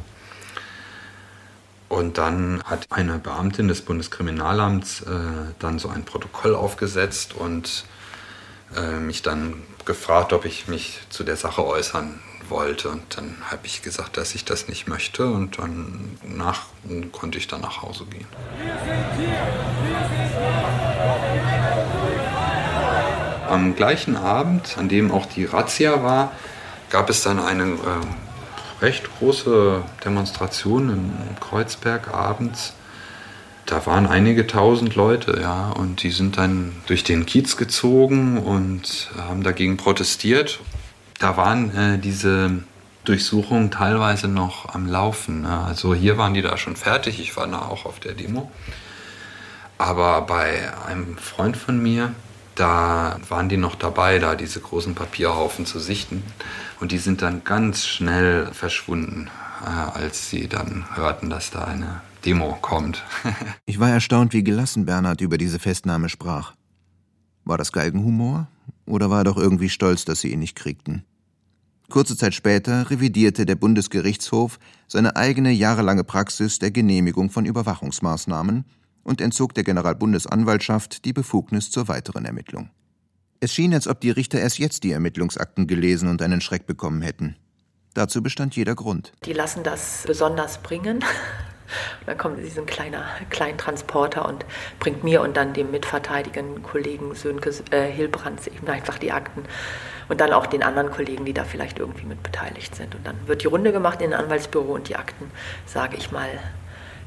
[1.88, 5.06] Und dann hat eine Beamtin des Bundeskriminalamts äh,
[5.58, 7.84] dann so ein Protokoll aufgesetzt und
[8.76, 9.54] äh, mich dann
[9.86, 12.90] gefragt, ob ich mich zu der Sache äußern wollte.
[12.90, 15.26] Und dann habe ich gesagt, dass ich das nicht möchte.
[15.26, 16.66] Und dann nach,
[17.10, 18.28] konnte ich dann nach Hause gehen.
[23.48, 26.30] Am gleichen Abend, an dem auch die Razzia war,
[26.90, 32.74] gab es dann eine äh, recht große Demonstration in Kreuzberg abends.
[33.66, 39.10] Da waren einige tausend Leute, ja, und die sind dann durch den Kiez gezogen und
[39.18, 40.60] haben dagegen protestiert.
[41.18, 42.62] Da waren äh, diese
[43.04, 45.42] Durchsuchungen teilweise noch am Laufen.
[45.42, 45.64] Ne?
[45.66, 48.50] Also hier waren die da schon fertig, ich war da auch auf der Demo.
[49.78, 52.12] Aber bei einem Freund von mir,
[52.58, 56.22] da waren die noch dabei, da diese großen Papierhaufen zu sichten.
[56.80, 59.30] Und die sind dann ganz schnell verschwunden,
[59.64, 63.04] äh, als sie dann hörten, dass da eine Demo kommt.
[63.66, 66.54] ich war erstaunt, wie gelassen Bernhard über diese Festnahme sprach.
[67.44, 68.48] War das Galgenhumor?
[68.86, 71.04] Oder war er doch irgendwie stolz, dass sie ihn nicht kriegten?
[71.90, 78.64] Kurze Zeit später revidierte der Bundesgerichtshof seine eigene jahrelange Praxis der Genehmigung von Überwachungsmaßnahmen
[79.08, 82.70] und entzog der Generalbundesanwaltschaft die Befugnis zur weiteren Ermittlung.
[83.40, 87.00] Es schien, als ob die Richter erst jetzt die Ermittlungsakten gelesen und einen Schreck bekommen
[87.02, 87.36] hätten.
[87.94, 89.12] Dazu bestand jeder Grund.
[89.24, 90.96] Die lassen das besonders bringen.
[90.96, 91.04] Und
[92.06, 94.44] dann kommt so ein kleiner Kleintransporter und
[94.78, 99.44] bringt mir und dann dem mitverteidigenden Kollegen Sönke äh, Hilbrands eben einfach die Akten
[100.08, 102.94] und dann auch den anderen Kollegen, die da vielleicht irgendwie mit beteiligt sind.
[102.94, 105.30] Und dann wird die Runde gemacht in ein Anwaltsbüro und die Akten,
[105.64, 106.28] sage ich mal,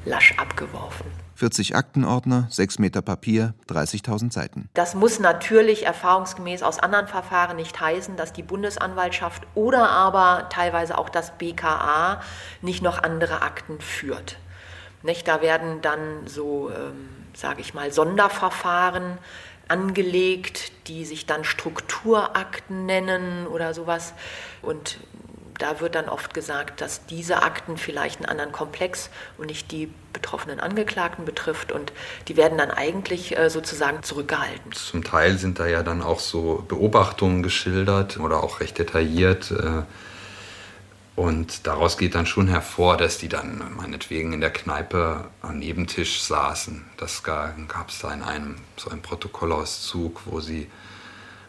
[0.05, 1.05] lasch abgeworfen.
[1.41, 4.69] 40 Aktenordner, 6 Meter Papier, 30.000 Seiten.
[4.75, 10.99] Das muss natürlich erfahrungsgemäß aus anderen Verfahren nicht heißen, dass die Bundesanwaltschaft oder aber teilweise
[10.99, 12.21] auch das BKA
[12.61, 14.37] nicht noch andere Akten führt.
[15.01, 15.27] Nicht?
[15.27, 19.17] Da werden dann so, ähm, sage ich mal, Sonderverfahren
[19.67, 24.13] angelegt, die sich dann Strukturakten nennen oder sowas.
[24.61, 24.99] Und
[25.61, 29.91] da wird dann oft gesagt, dass diese Akten vielleicht einen anderen Komplex und nicht die
[30.11, 31.93] betroffenen Angeklagten betrifft und
[32.27, 34.71] die werden dann eigentlich äh, sozusagen zurückgehalten.
[34.71, 39.51] Zum Teil sind da ja dann auch so Beobachtungen geschildert oder auch recht detailliert.
[39.51, 39.83] Äh,
[41.15, 46.21] und daraus geht dann schon hervor, dass die dann meinetwegen in der Kneipe am Nebentisch
[46.21, 46.85] saßen.
[46.97, 50.67] Das gab es da in einem so einem Protokollauszug, wo sie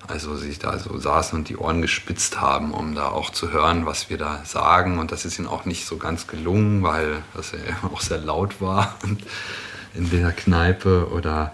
[0.09, 3.87] also sich da so saßen und die Ohren gespitzt haben, um da auch zu hören,
[3.87, 4.99] was wir da sagen.
[4.99, 7.59] Und das ist ihnen auch nicht so ganz gelungen, weil das ja
[7.93, 8.97] auch sehr laut war
[9.95, 11.53] in der Kneipe oder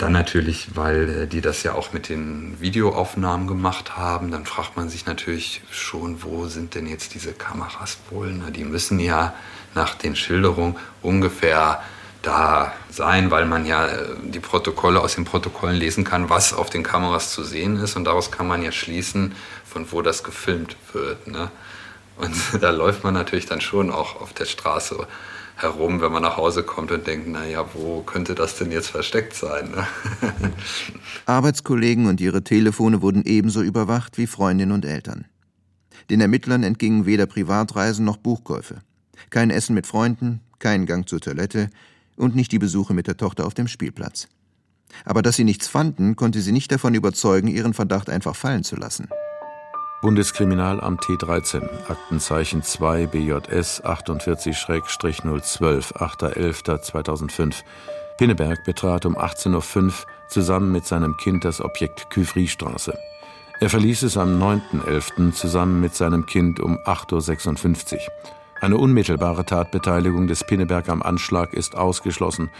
[0.00, 4.76] dann natürlich, weil äh, die das ja auch mit den Videoaufnahmen gemacht haben, dann fragt
[4.76, 8.32] man sich natürlich schon, wo sind denn jetzt diese Kameras wohl?
[8.32, 9.34] Na, die müssen ja
[9.74, 11.82] nach den Schilderungen ungefähr
[12.22, 16.70] da sein, weil man ja äh, die Protokolle aus den Protokollen lesen kann, was auf
[16.70, 20.76] den Kameras zu sehen ist und daraus kann man ja schließen, von wo das gefilmt
[20.92, 21.26] wird.
[21.26, 21.50] Ne?
[22.16, 25.06] Und da läuft man natürlich dann schon auch auf der Straße
[25.56, 29.34] herum, wenn man nach Hause kommt und denkt, naja, wo könnte das denn jetzt versteckt
[29.34, 29.70] sein?
[29.70, 29.86] Ne?
[31.26, 35.26] Arbeitskollegen und ihre Telefone wurden ebenso überwacht wie Freundinnen und Eltern.
[36.08, 38.78] Den Ermittlern entgingen weder Privatreisen noch Buchkäufe.
[39.28, 41.70] Kein Essen mit Freunden, kein Gang zur Toilette
[42.20, 44.28] und nicht die Besuche mit der Tochter auf dem Spielplatz.
[45.04, 48.76] Aber dass sie nichts fanden, konnte sie nicht davon überzeugen, ihren Verdacht einfach fallen zu
[48.76, 49.08] lassen.
[50.02, 57.56] Bundeskriminalamt T13, Aktenzeichen 2 BJS 48-012, 8.11.2005.
[58.16, 59.92] Pinneberg betrat um 18.05 Uhr
[60.28, 62.96] zusammen mit seinem Kind das Objekt Küfristraße.
[63.60, 65.32] Er verließ es am 9.11.
[65.32, 68.00] zusammen mit seinem Kind um 8.56 Uhr.
[68.60, 72.50] Eine unmittelbare Tatbeteiligung des Pinneberg am Anschlag ist ausgeschlossen,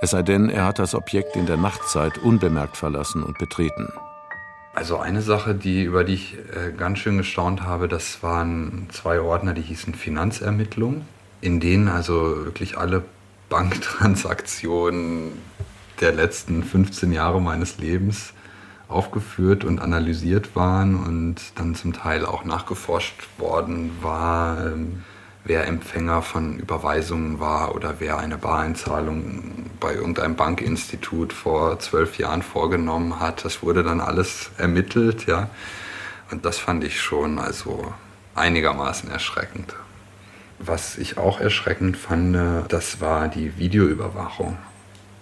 [0.00, 3.88] es sei denn, er hat das Objekt in der Nachtzeit unbemerkt verlassen und betreten.
[4.74, 9.20] Also eine Sache, die, über die ich äh, ganz schön gestaunt habe, das waren zwei
[9.20, 11.06] Ordner, die hießen Finanzermittlung,
[11.40, 13.04] in denen also wirklich alle
[13.48, 15.32] Banktransaktionen
[16.00, 18.32] der letzten 15 Jahre meines Lebens
[18.88, 24.66] aufgeführt und analysiert waren und dann zum Teil auch nachgeforscht worden war.
[24.66, 25.04] Ähm,
[25.44, 32.42] wer Empfänger von Überweisungen war oder wer eine Bareinzahlung bei irgendeinem Bankinstitut vor zwölf Jahren
[32.42, 33.44] vorgenommen hat.
[33.44, 35.50] Das wurde dann alles ermittelt, ja.
[36.30, 37.92] Und das fand ich schon also
[38.34, 39.74] einigermaßen erschreckend.
[40.58, 42.36] Was ich auch erschreckend fand,
[42.68, 44.56] das war die Videoüberwachung.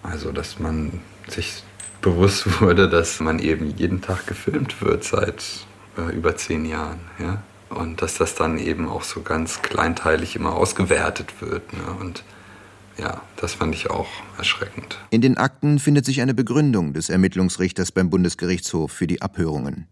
[0.05, 1.65] Also, dass man sich
[2.01, 5.45] bewusst wurde, dass man eben jeden Tag gefilmt wird seit
[5.97, 7.01] äh, über zehn Jahren.
[7.19, 7.43] Ja?
[7.73, 11.73] Und dass das dann eben auch so ganz kleinteilig immer ausgewertet wird.
[11.73, 11.83] Ne?
[12.01, 12.25] Und
[12.99, 14.09] ja, das fand ich auch
[14.39, 14.99] erschreckend.
[15.11, 19.87] In den Akten findet sich eine Begründung des Ermittlungsrichters beim Bundesgerichtshof für die Abhörungen.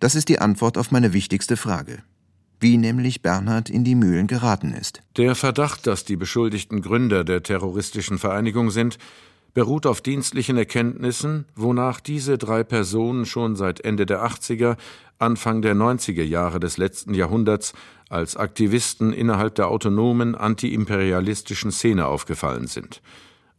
[0.00, 1.98] Das ist die Antwort auf meine wichtigste Frage.
[2.60, 5.00] Wie nämlich Bernhard in die Mühlen geraten ist.
[5.16, 8.98] Der Verdacht, dass die Beschuldigten Gründer der terroristischen Vereinigung sind,
[9.54, 14.76] beruht auf dienstlichen Erkenntnissen, wonach diese drei Personen schon seit Ende der 80er
[15.18, 17.72] Anfang der 90er Jahre des letzten Jahrhunderts
[18.08, 23.02] als Aktivisten innerhalb der autonomen antiimperialistischen Szene aufgefallen sind.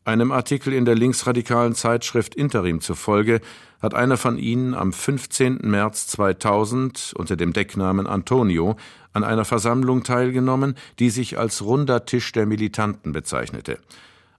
[0.05, 3.41] Einem Artikel in der linksradikalen Zeitschrift Interim zufolge
[3.81, 5.59] hat einer von ihnen am 15.
[5.63, 8.75] März 2000 unter dem Decknamen Antonio
[9.13, 13.79] an einer Versammlung teilgenommen, die sich als runder Tisch der Militanten bezeichnete.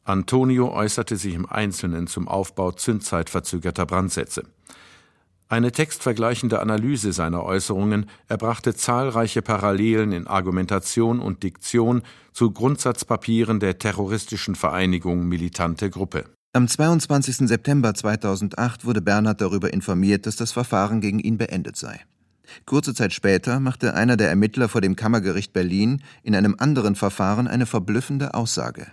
[0.04, 4.44] Antonio äußerte sich im Einzelnen zum Aufbau zündzeitverzögerter Brandsätze.
[5.50, 13.76] Eine textvergleichende Analyse seiner Äußerungen erbrachte zahlreiche Parallelen in Argumentation und Diktion zu Grundsatzpapieren der
[13.76, 16.26] terroristischen Vereinigung Militante Gruppe.
[16.52, 17.48] Am 22.
[17.48, 21.98] September 2008 wurde Bernhard darüber informiert, dass das Verfahren gegen ihn beendet sei.
[22.64, 27.48] Kurze Zeit später machte einer der Ermittler vor dem Kammergericht Berlin in einem anderen Verfahren
[27.48, 28.86] eine verblüffende Aussage.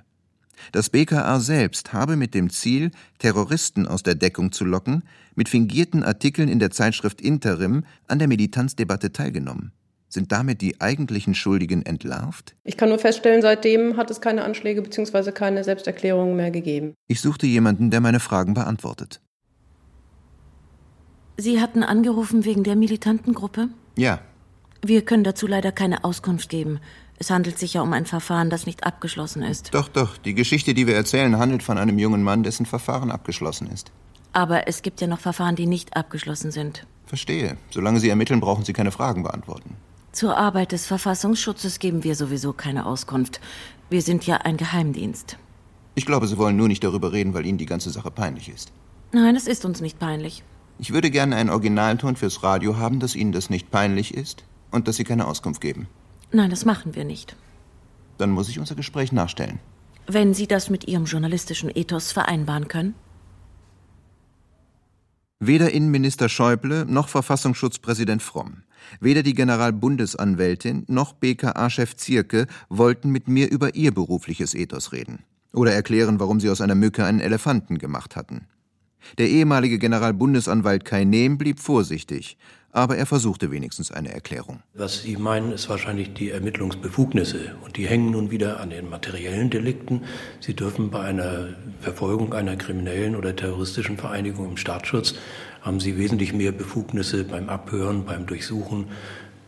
[0.71, 5.03] Das BKA selbst habe mit dem Ziel, Terroristen aus der Deckung zu locken,
[5.35, 9.71] mit fingierten Artikeln in der Zeitschrift Interim an der Militanzdebatte teilgenommen.
[10.09, 12.55] Sind damit die eigentlichen Schuldigen entlarvt?
[12.63, 15.31] Ich kann nur feststellen, seitdem hat es keine Anschläge bzw.
[15.31, 16.93] keine Selbsterklärungen mehr gegeben.
[17.07, 19.21] Ich suchte jemanden, der meine Fragen beantwortet.
[21.35, 23.69] Sie hatten angerufen wegen der militanten Gruppe?
[23.97, 24.19] Ja.
[24.83, 26.79] Wir können dazu leider keine Auskunft geben.
[27.19, 29.73] Es handelt sich ja um ein Verfahren, das nicht abgeschlossen ist.
[29.73, 30.17] Doch, doch.
[30.17, 33.91] Die Geschichte, die wir erzählen, handelt von einem jungen Mann, dessen Verfahren abgeschlossen ist.
[34.33, 36.85] Aber es gibt ja noch Verfahren, die nicht abgeschlossen sind.
[37.07, 37.57] Verstehe.
[37.71, 39.75] Solange Sie ermitteln, brauchen Sie keine Fragen beantworten.
[40.11, 43.39] Zur Arbeit des Verfassungsschutzes geben wir sowieso keine Auskunft.
[43.89, 45.37] Wir sind ja ein Geheimdienst.
[45.95, 48.71] Ich glaube, Sie wollen nur nicht darüber reden, weil Ihnen die ganze Sache peinlich ist.
[49.11, 50.43] Nein, es ist uns nicht peinlich.
[50.77, 54.87] Ich würde gerne einen Originalton fürs Radio haben, dass Ihnen das nicht peinlich ist und
[54.87, 55.87] dass Sie keine Auskunft geben.
[56.31, 57.35] Nein, das machen wir nicht.
[58.17, 59.59] Dann muss ich unser Gespräch nachstellen.
[60.07, 62.95] Wenn Sie das mit Ihrem journalistischen Ethos vereinbaren können?
[65.39, 68.63] Weder Innenminister Schäuble noch Verfassungsschutzpräsident Fromm,
[68.99, 75.19] weder die Generalbundesanwältin noch BKA-Chef Zierke wollten mit mir über ihr berufliches Ethos reden
[75.53, 78.47] oder erklären, warum sie aus einer Mücke einen Elefanten gemacht hatten.
[79.17, 82.37] Der ehemalige Generalbundesanwalt Kai Nehm blieb vorsichtig,
[82.71, 84.61] aber er versuchte wenigstens eine Erklärung.
[84.73, 87.55] Was Sie meinen, ist wahrscheinlich die Ermittlungsbefugnisse.
[87.63, 90.03] Und die hängen nun wieder an den materiellen Delikten.
[90.39, 91.49] Sie dürfen bei einer
[91.81, 95.15] Verfolgung einer kriminellen oder terroristischen Vereinigung im Staatsschutz,
[95.61, 98.85] haben Sie wesentlich mehr Befugnisse beim Abhören, beim Durchsuchen,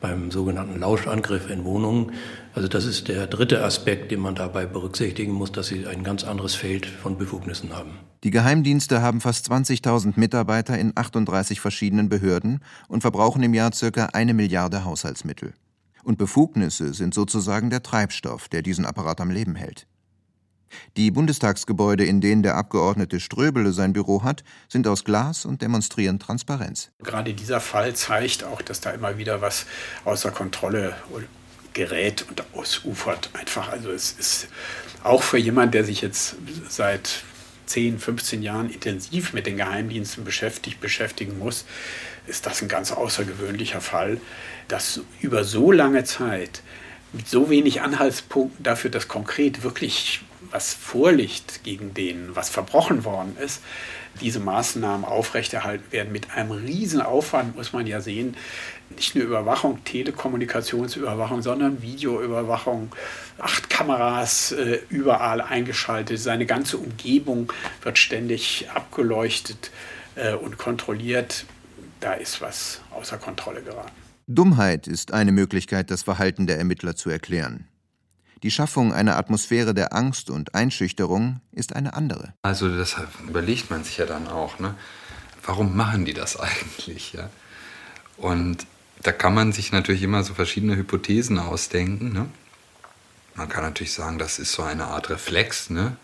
[0.02, 2.14] beim sogenannten Lauschangriff in Wohnungen.
[2.54, 6.24] Also das ist der dritte Aspekt, den man dabei berücksichtigen muss, dass sie ein ganz
[6.24, 7.92] anderes Feld von Befugnissen haben.
[8.26, 12.60] Die Geheimdienste haben fast 20.000 Mitarbeiter in 38 verschiedenen Behörden
[12.90, 15.54] und verbrauchen im Jahr circa eine Milliarde Haushaltsmittel.
[16.04, 19.88] Und Befugnisse sind sozusagen der Treibstoff, der diesen Apparat am Leben hält.
[20.98, 26.20] Die Bundestagsgebäude, in denen der Abgeordnete Ströbele sein Büro hat, sind aus Glas und demonstrieren
[26.20, 26.92] Transparenz.
[27.02, 29.66] Gerade dieser Fall zeigt auch, dass da immer wieder was
[30.04, 30.94] außer Kontrolle
[31.74, 33.30] gerät und ausufert.
[33.34, 34.48] Einfach, also es ist
[35.04, 36.36] auch für jemanden, der sich jetzt
[36.68, 37.24] seit
[37.70, 41.66] 10, 15 Jahren intensiv mit den Geheimdiensten beschäftigt, beschäftigen muss,
[42.28, 44.20] ist das ein ganz außergewöhnlicher Fall,
[44.68, 46.62] dass über so lange Zeit
[47.14, 53.38] mit so wenig Anhaltspunkten dafür, dass konkret wirklich was vorliegt gegen den, was verbrochen worden
[53.44, 53.62] ist,
[54.22, 56.12] diese Maßnahmen aufrechterhalten werden.
[56.12, 58.36] Mit einem riesen Aufwand muss man ja sehen,
[58.96, 62.92] nicht nur Überwachung, Telekommunikationsüberwachung, sondern Videoüberwachung,
[63.38, 69.72] acht Kameras äh, überall eingeschaltet, seine ganze Umgebung wird ständig abgeleuchtet
[70.16, 71.46] äh, und kontrolliert.
[72.00, 73.92] Da ist was außer Kontrolle geraten.
[74.28, 77.68] Dummheit ist eine Möglichkeit, das Verhalten der Ermittler zu erklären.
[78.44, 82.34] Die Schaffung einer Atmosphäre der Angst und Einschüchterung ist eine andere.
[82.42, 84.76] Also deshalb überlegt man sich ja dann auch, ne?
[85.44, 87.14] warum machen die das eigentlich?
[87.14, 87.30] Ja?
[88.18, 88.66] Und
[89.02, 92.12] da kann man sich natürlich immer so verschiedene Hypothesen ausdenken.
[92.14, 92.30] Ne?
[93.36, 95.96] Man kann natürlich sagen, das ist so eine Art Reflex, ne?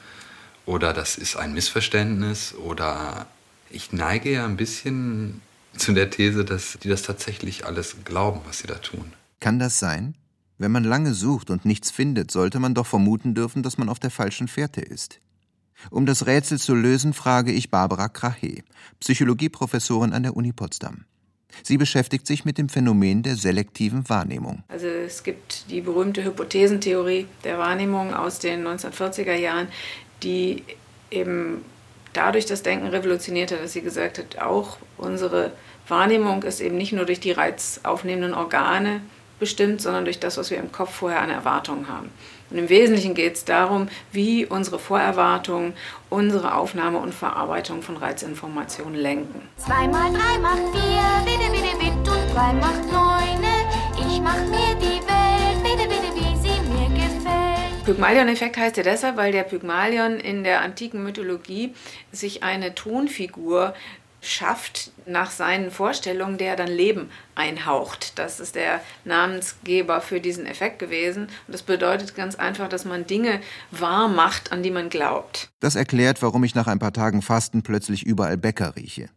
[0.65, 3.27] oder das ist ein Missverständnis, oder
[3.69, 5.41] ich neige ja ein bisschen
[5.77, 9.13] zu der These, dass die das tatsächlich alles glauben, was sie da tun.
[9.39, 10.15] Kann das sein?
[10.57, 13.99] Wenn man lange sucht und nichts findet, sollte man doch vermuten dürfen, dass man auf
[13.99, 15.19] der falschen Fährte ist.
[15.91, 18.63] Um das Rätsel zu lösen, frage ich Barbara Krahe,
[19.01, 21.03] Psychologieprofessorin an der Uni Potsdam.
[21.63, 24.63] Sie beschäftigt sich mit dem Phänomen der selektiven Wahrnehmung.
[24.67, 29.67] Also es gibt die berühmte Hypothesentheorie der Wahrnehmung aus den 1940er Jahren,
[30.23, 30.63] die
[31.11, 31.63] eben
[32.13, 35.51] dadurch das Denken revolutioniert hat, dass sie gesagt hat, auch unsere
[35.87, 39.01] Wahrnehmung ist eben nicht nur durch die reizaufnehmenden Organe
[39.39, 42.09] bestimmt, sondern durch das, was wir im Kopf vorher an Erwartungen haben.
[42.51, 45.73] Und im Wesentlichen geht es darum, wie unsere Vorerwartungen
[46.09, 49.41] unsere Aufnahme und Verarbeitung von Reizinformationen lenken.
[49.57, 53.55] Zwei mal drei macht vier, bitte, bitte, bitte, und drei macht neune.
[53.97, 57.85] Ich mach mir die Welt, bitte, bitte, wie sie mir gefällt.
[57.85, 61.73] Pygmalion-Effekt heißt ja deshalb, weil der Pygmalion in der antiken Mythologie
[62.11, 63.73] sich eine Tonfigur
[64.27, 68.17] schafft nach seinen Vorstellungen, der dann Leben einhaucht.
[68.17, 71.23] Das ist der Namensgeber für diesen Effekt gewesen.
[71.47, 73.39] Und das bedeutet ganz einfach, dass man Dinge
[73.71, 75.49] wahr macht, an die man glaubt.
[75.59, 79.09] Das erklärt, warum ich nach ein paar Tagen Fasten plötzlich überall Bäcker rieche.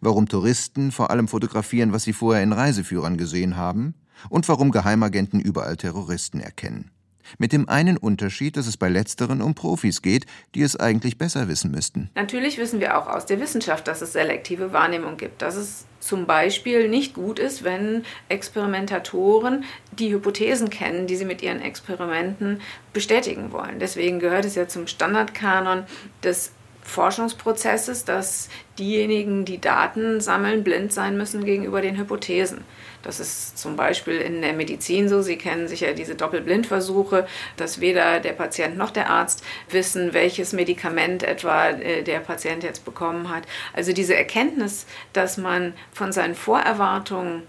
[0.00, 3.94] Warum Touristen vor allem fotografieren, was sie vorher in Reiseführern gesehen haben.
[4.28, 6.90] Und warum Geheimagenten überall Terroristen erkennen.
[7.38, 11.48] Mit dem einen Unterschied, dass es bei letzteren um Profis geht, die es eigentlich besser
[11.48, 12.10] wissen müssten.
[12.14, 15.42] Natürlich wissen wir auch aus der Wissenschaft, dass es selektive Wahrnehmung gibt.
[15.42, 21.42] Dass es zum Beispiel nicht gut ist, wenn Experimentatoren die Hypothesen kennen, die sie mit
[21.42, 22.60] ihren Experimenten
[22.92, 23.78] bestätigen wollen.
[23.78, 25.84] Deswegen gehört es ja zum Standardkanon
[26.24, 26.52] des
[26.82, 32.64] Forschungsprozesses, dass diejenigen, die Daten sammeln, blind sein müssen gegenüber den Hypothesen.
[33.02, 35.22] Das ist zum Beispiel in der Medizin so.
[35.22, 37.26] Sie kennen sicher diese Doppelblindversuche,
[37.56, 42.84] dass weder der Patient noch der Arzt wissen, welches Medikament etwa äh, der Patient jetzt
[42.84, 43.44] bekommen hat.
[43.72, 47.42] Also diese Erkenntnis, dass man von seinen Vorerwartungen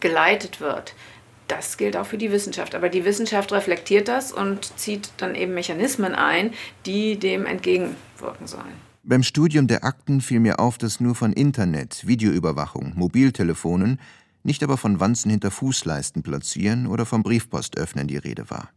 [0.00, 0.94] geleitet wird,
[1.48, 2.74] das gilt auch für die Wissenschaft.
[2.74, 6.52] Aber die Wissenschaft reflektiert das und zieht dann eben Mechanismen ein,
[6.86, 8.92] die dem entgegenwirken sollen.
[9.04, 13.98] Beim Studium der Akten fiel mir auf, dass nur von Internet, Videoüberwachung, Mobiltelefonen,
[14.42, 18.70] nicht aber von Wanzen hinter Fußleisten platzieren oder vom Briefpostöffnen die Rede war.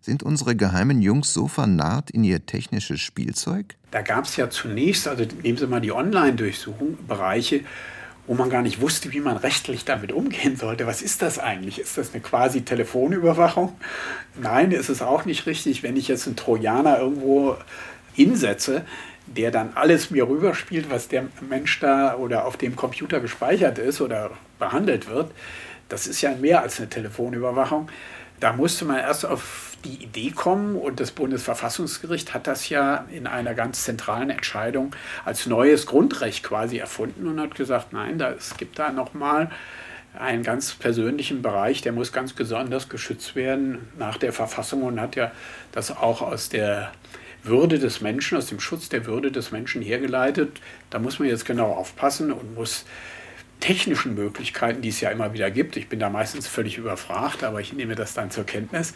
[0.00, 3.76] Sind unsere geheimen Jungs so vernarrt in ihr technisches Spielzeug?
[3.90, 7.60] Da gab es ja zunächst, also nehmen Sie mal die Online-Durchsuchung, Bereiche,
[8.26, 10.86] wo man gar nicht wusste, wie man rechtlich damit umgehen sollte.
[10.86, 11.78] Was ist das eigentlich?
[11.78, 13.72] Ist das eine quasi Telefonüberwachung?
[14.38, 15.82] Nein, ist es auch nicht richtig.
[15.82, 17.56] Wenn ich jetzt einen Trojaner irgendwo
[18.12, 18.84] hinsetze,
[19.26, 24.00] der dann alles mir rüberspielt, was der Mensch da oder auf dem Computer gespeichert ist
[24.00, 25.30] oder behandelt wird,
[25.88, 27.88] das ist ja mehr als eine Telefonüberwachung.
[28.40, 33.26] Da musste man erst auf die Idee kommen und das Bundesverfassungsgericht hat das ja in
[33.26, 34.94] einer ganz zentralen Entscheidung
[35.24, 39.50] als neues Grundrecht quasi erfunden und hat gesagt, nein, da, es gibt da nochmal
[40.18, 45.16] einen ganz persönlichen Bereich, der muss ganz besonders geschützt werden nach der Verfassung und hat
[45.16, 45.32] ja
[45.72, 46.92] das auch aus der
[47.44, 50.60] würde des Menschen, aus dem Schutz der Würde des Menschen hergeleitet.
[50.90, 52.84] Da muss man jetzt genau aufpassen und muss
[53.60, 57.60] technischen Möglichkeiten, die es ja immer wieder gibt, ich bin da meistens völlig überfragt, aber
[57.60, 58.92] ich nehme das dann zur Kenntnis,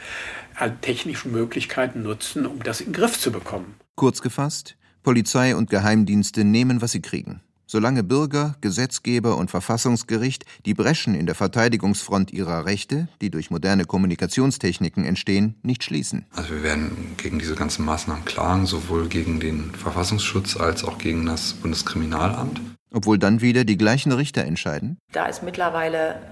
[0.82, 3.76] technischen Möglichkeiten nutzen, um das in den Griff zu bekommen.
[3.94, 7.40] Kurz gefasst, Polizei und Geheimdienste nehmen, was sie kriegen.
[7.70, 13.84] Solange Bürger, Gesetzgeber und Verfassungsgericht die Breschen in der Verteidigungsfront ihrer Rechte, die durch moderne
[13.84, 16.24] Kommunikationstechniken entstehen, nicht schließen.
[16.34, 21.26] Also wir werden gegen diese ganzen Maßnahmen klagen, sowohl gegen den Verfassungsschutz als auch gegen
[21.26, 22.58] das Bundeskriminalamt.
[22.90, 24.96] Obwohl dann wieder die gleichen Richter entscheiden?
[25.12, 26.22] Da ist mittlerweile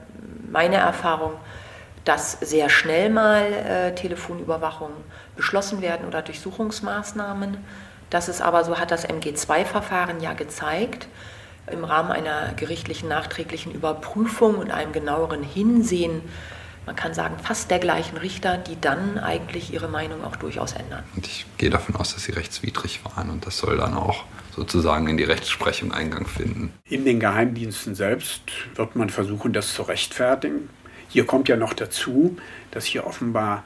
[0.50, 1.32] meine Erfahrung,
[2.06, 4.96] dass sehr schnell mal äh, Telefonüberwachungen
[5.36, 7.58] beschlossen werden oder Durchsuchungsmaßnahmen.
[8.10, 11.08] Das ist aber, so hat das MG2-Verfahren ja gezeigt,
[11.70, 16.22] im Rahmen einer gerichtlichen nachträglichen Überprüfung und einem genaueren Hinsehen,
[16.86, 21.02] man kann sagen, fast der gleichen Richter, die dann eigentlich ihre Meinung auch durchaus ändern.
[21.16, 25.08] Und ich gehe davon aus, dass sie rechtswidrig waren und das soll dann auch sozusagen
[25.08, 26.72] in die Rechtsprechung Eingang finden.
[26.88, 28.42] In den Geheimdiensten selbst
[28.76, 30.70] wird man versuchen, das zu rechtfertigen.
[31.08, 32.36] Hier kommt ja noch dazu,
[32.70, 33.64] dass hier offenbar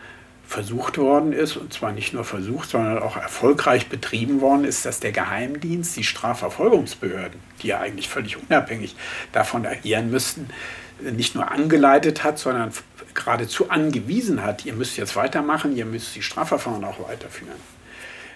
[0.50, 4.98] versucht worden ist, und zwar nicht nur versucht, sondern auch erfolgreich betrieben worden ist, dass
[4.98, 8.96] der Geheimdienst, die Strafverfolgungsbehörden, die ja eigentlich völlig unabhängig
[9.30, 10.50] davon agieren müssten,
[10.98, 12.72] nicht nur angeleitet hat, sondern
[13.14, 17.54] geradezu angewiesen hat, ihr müsst jetzt weitermachen, ihr müsst die Strafverfahren auch weiterführen.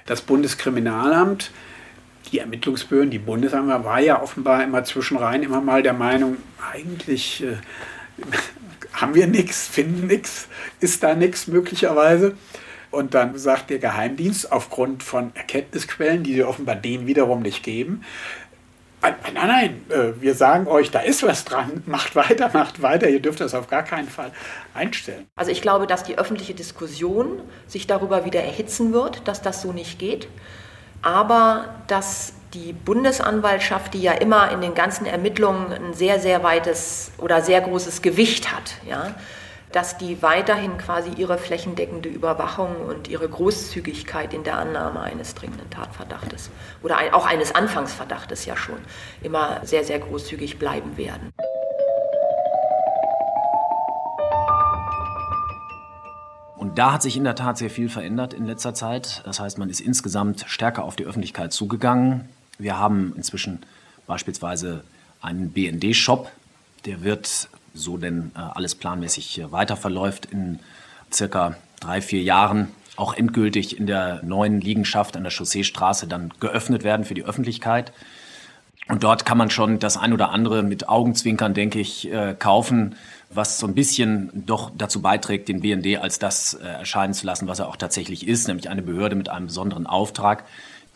[0.06, 1.50] Das Bundeskriminalamt,
[2.30, 6.36] die Ermittlungsbehörden, die Bundesanwalt war ja offenbar immer zwischenrein immer mal der Meinung,
[6.72, 7.56] eigentlich äh,
[8.94, 10.48] haben wir nichts, finden nichts,
[10.80, 12.34] ist da nichts möglicherweise.
[12.90, 18.04] Und dann sagt der Geheimdienst aufgrund von Erkenntnisquellen, die sie offenbar denen wiederum nicht geben,
[19.34, 23.20] nein, nein, äh, wir sagen euch, da ist was dran, macht weiter, macht weiter, ihr
[23.20, 24.32] dürft das auf gar keinen Fall
[24.72, 25.26] einstellen.
[25.36, 29.72] Also ich glaube, dass die öffentliche Diskussion sich darüber wieder erhitzen wird, dass das so
[29.72, 30.28] nicht geht,
[31.02, 37.10] aber dass die Bundesanwaltschaft, die ja immer in den ganzen Ermittlungen ein sehr, sehr weites
[37.18, 39.14] oder sehr großes Gewicht hat, ja,
[39.72, 45.68] dass die weiterhin quasi ihre flächendeckende Überwachung und ihre Großzügigkeit in der Annahme eines dringenden
[45.68, 46.50] Tatverdachtes
[46.82, 48.78] oder auch eines Anfangsverdachtes ja schon
[49.22, 51.32] immer sehr, sehr großzügig bleiben werden.
[56.56, 59.22] Und da hat sich in der Tat sehr viel verändert in letzter Zeit.
[59.24, 62.28] Das heißt, man ist insgesamt stärker auf die Öffentlichkeit zugegangen.
[62.58, 63.60] Wir haben inzwischen
[64.06, 64.84] beispielsweise
[65.20, 66.30] einen BND-Shop,
[66.84, 70.60] der wird, so denn äh, alles planmäßig weiter verläuft, in
[71.12, 76.84] circa drei, vier Jahren auch endgültig in der neuen Liegenschaft an der Chausseestraße dann geöffnet
[76.84, 77.92] werden für die Öffentlichkeit.
[78.88, 82.96] Und dort kann man schon das ein oder andere mit Augenzwinkern, denke ich, äh, kaufen,
[83.30, 87.48] was so ein bisschen doch dazu beiträgt, den BND als das äh, erscheinen zu lassen,
[87.48, 90.44] was er auch tatsächlich ist, nämlich eine Behörde mit einem besonderen Auftrag,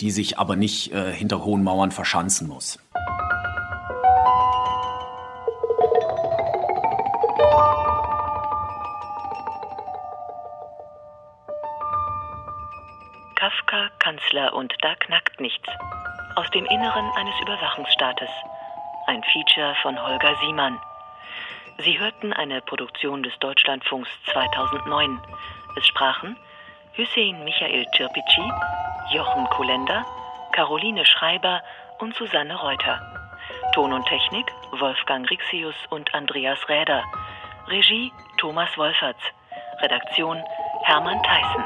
[0.01, 2.79] die sich aber nicht äh, hinter hohen Mauern verschanzen muss.
[13.35, 15.69] Kafka, Kanzler und da knackt nichts.
[16.37, 18.29] Aus dem Inneren eines Überwachungsstaates.
[19.07, 20.79] Ein Feature von Holger Siemann.
[21.79, 25.21] Sie hörten eine Produktion des Deutschlandfunks 2009.
[25.77, 26.37] Es sprachen
[26.99, 28.43] Hüseyin Michael Cirpici,
[29.13, 30.05] Jochen Kulender,
[30.51, 31.63] Caroline Schreiber
[32.01, 33.01] und Susanne Reuter.
[33.73, 37.05] Ton und Technik Wolfgang Rixius und Andreas Räder.
[37.69, 39.23] Regie Thomas Wolferts.
[39.81, 40.43] Redaktion
[40.83, 41.65] Hermann Theissen.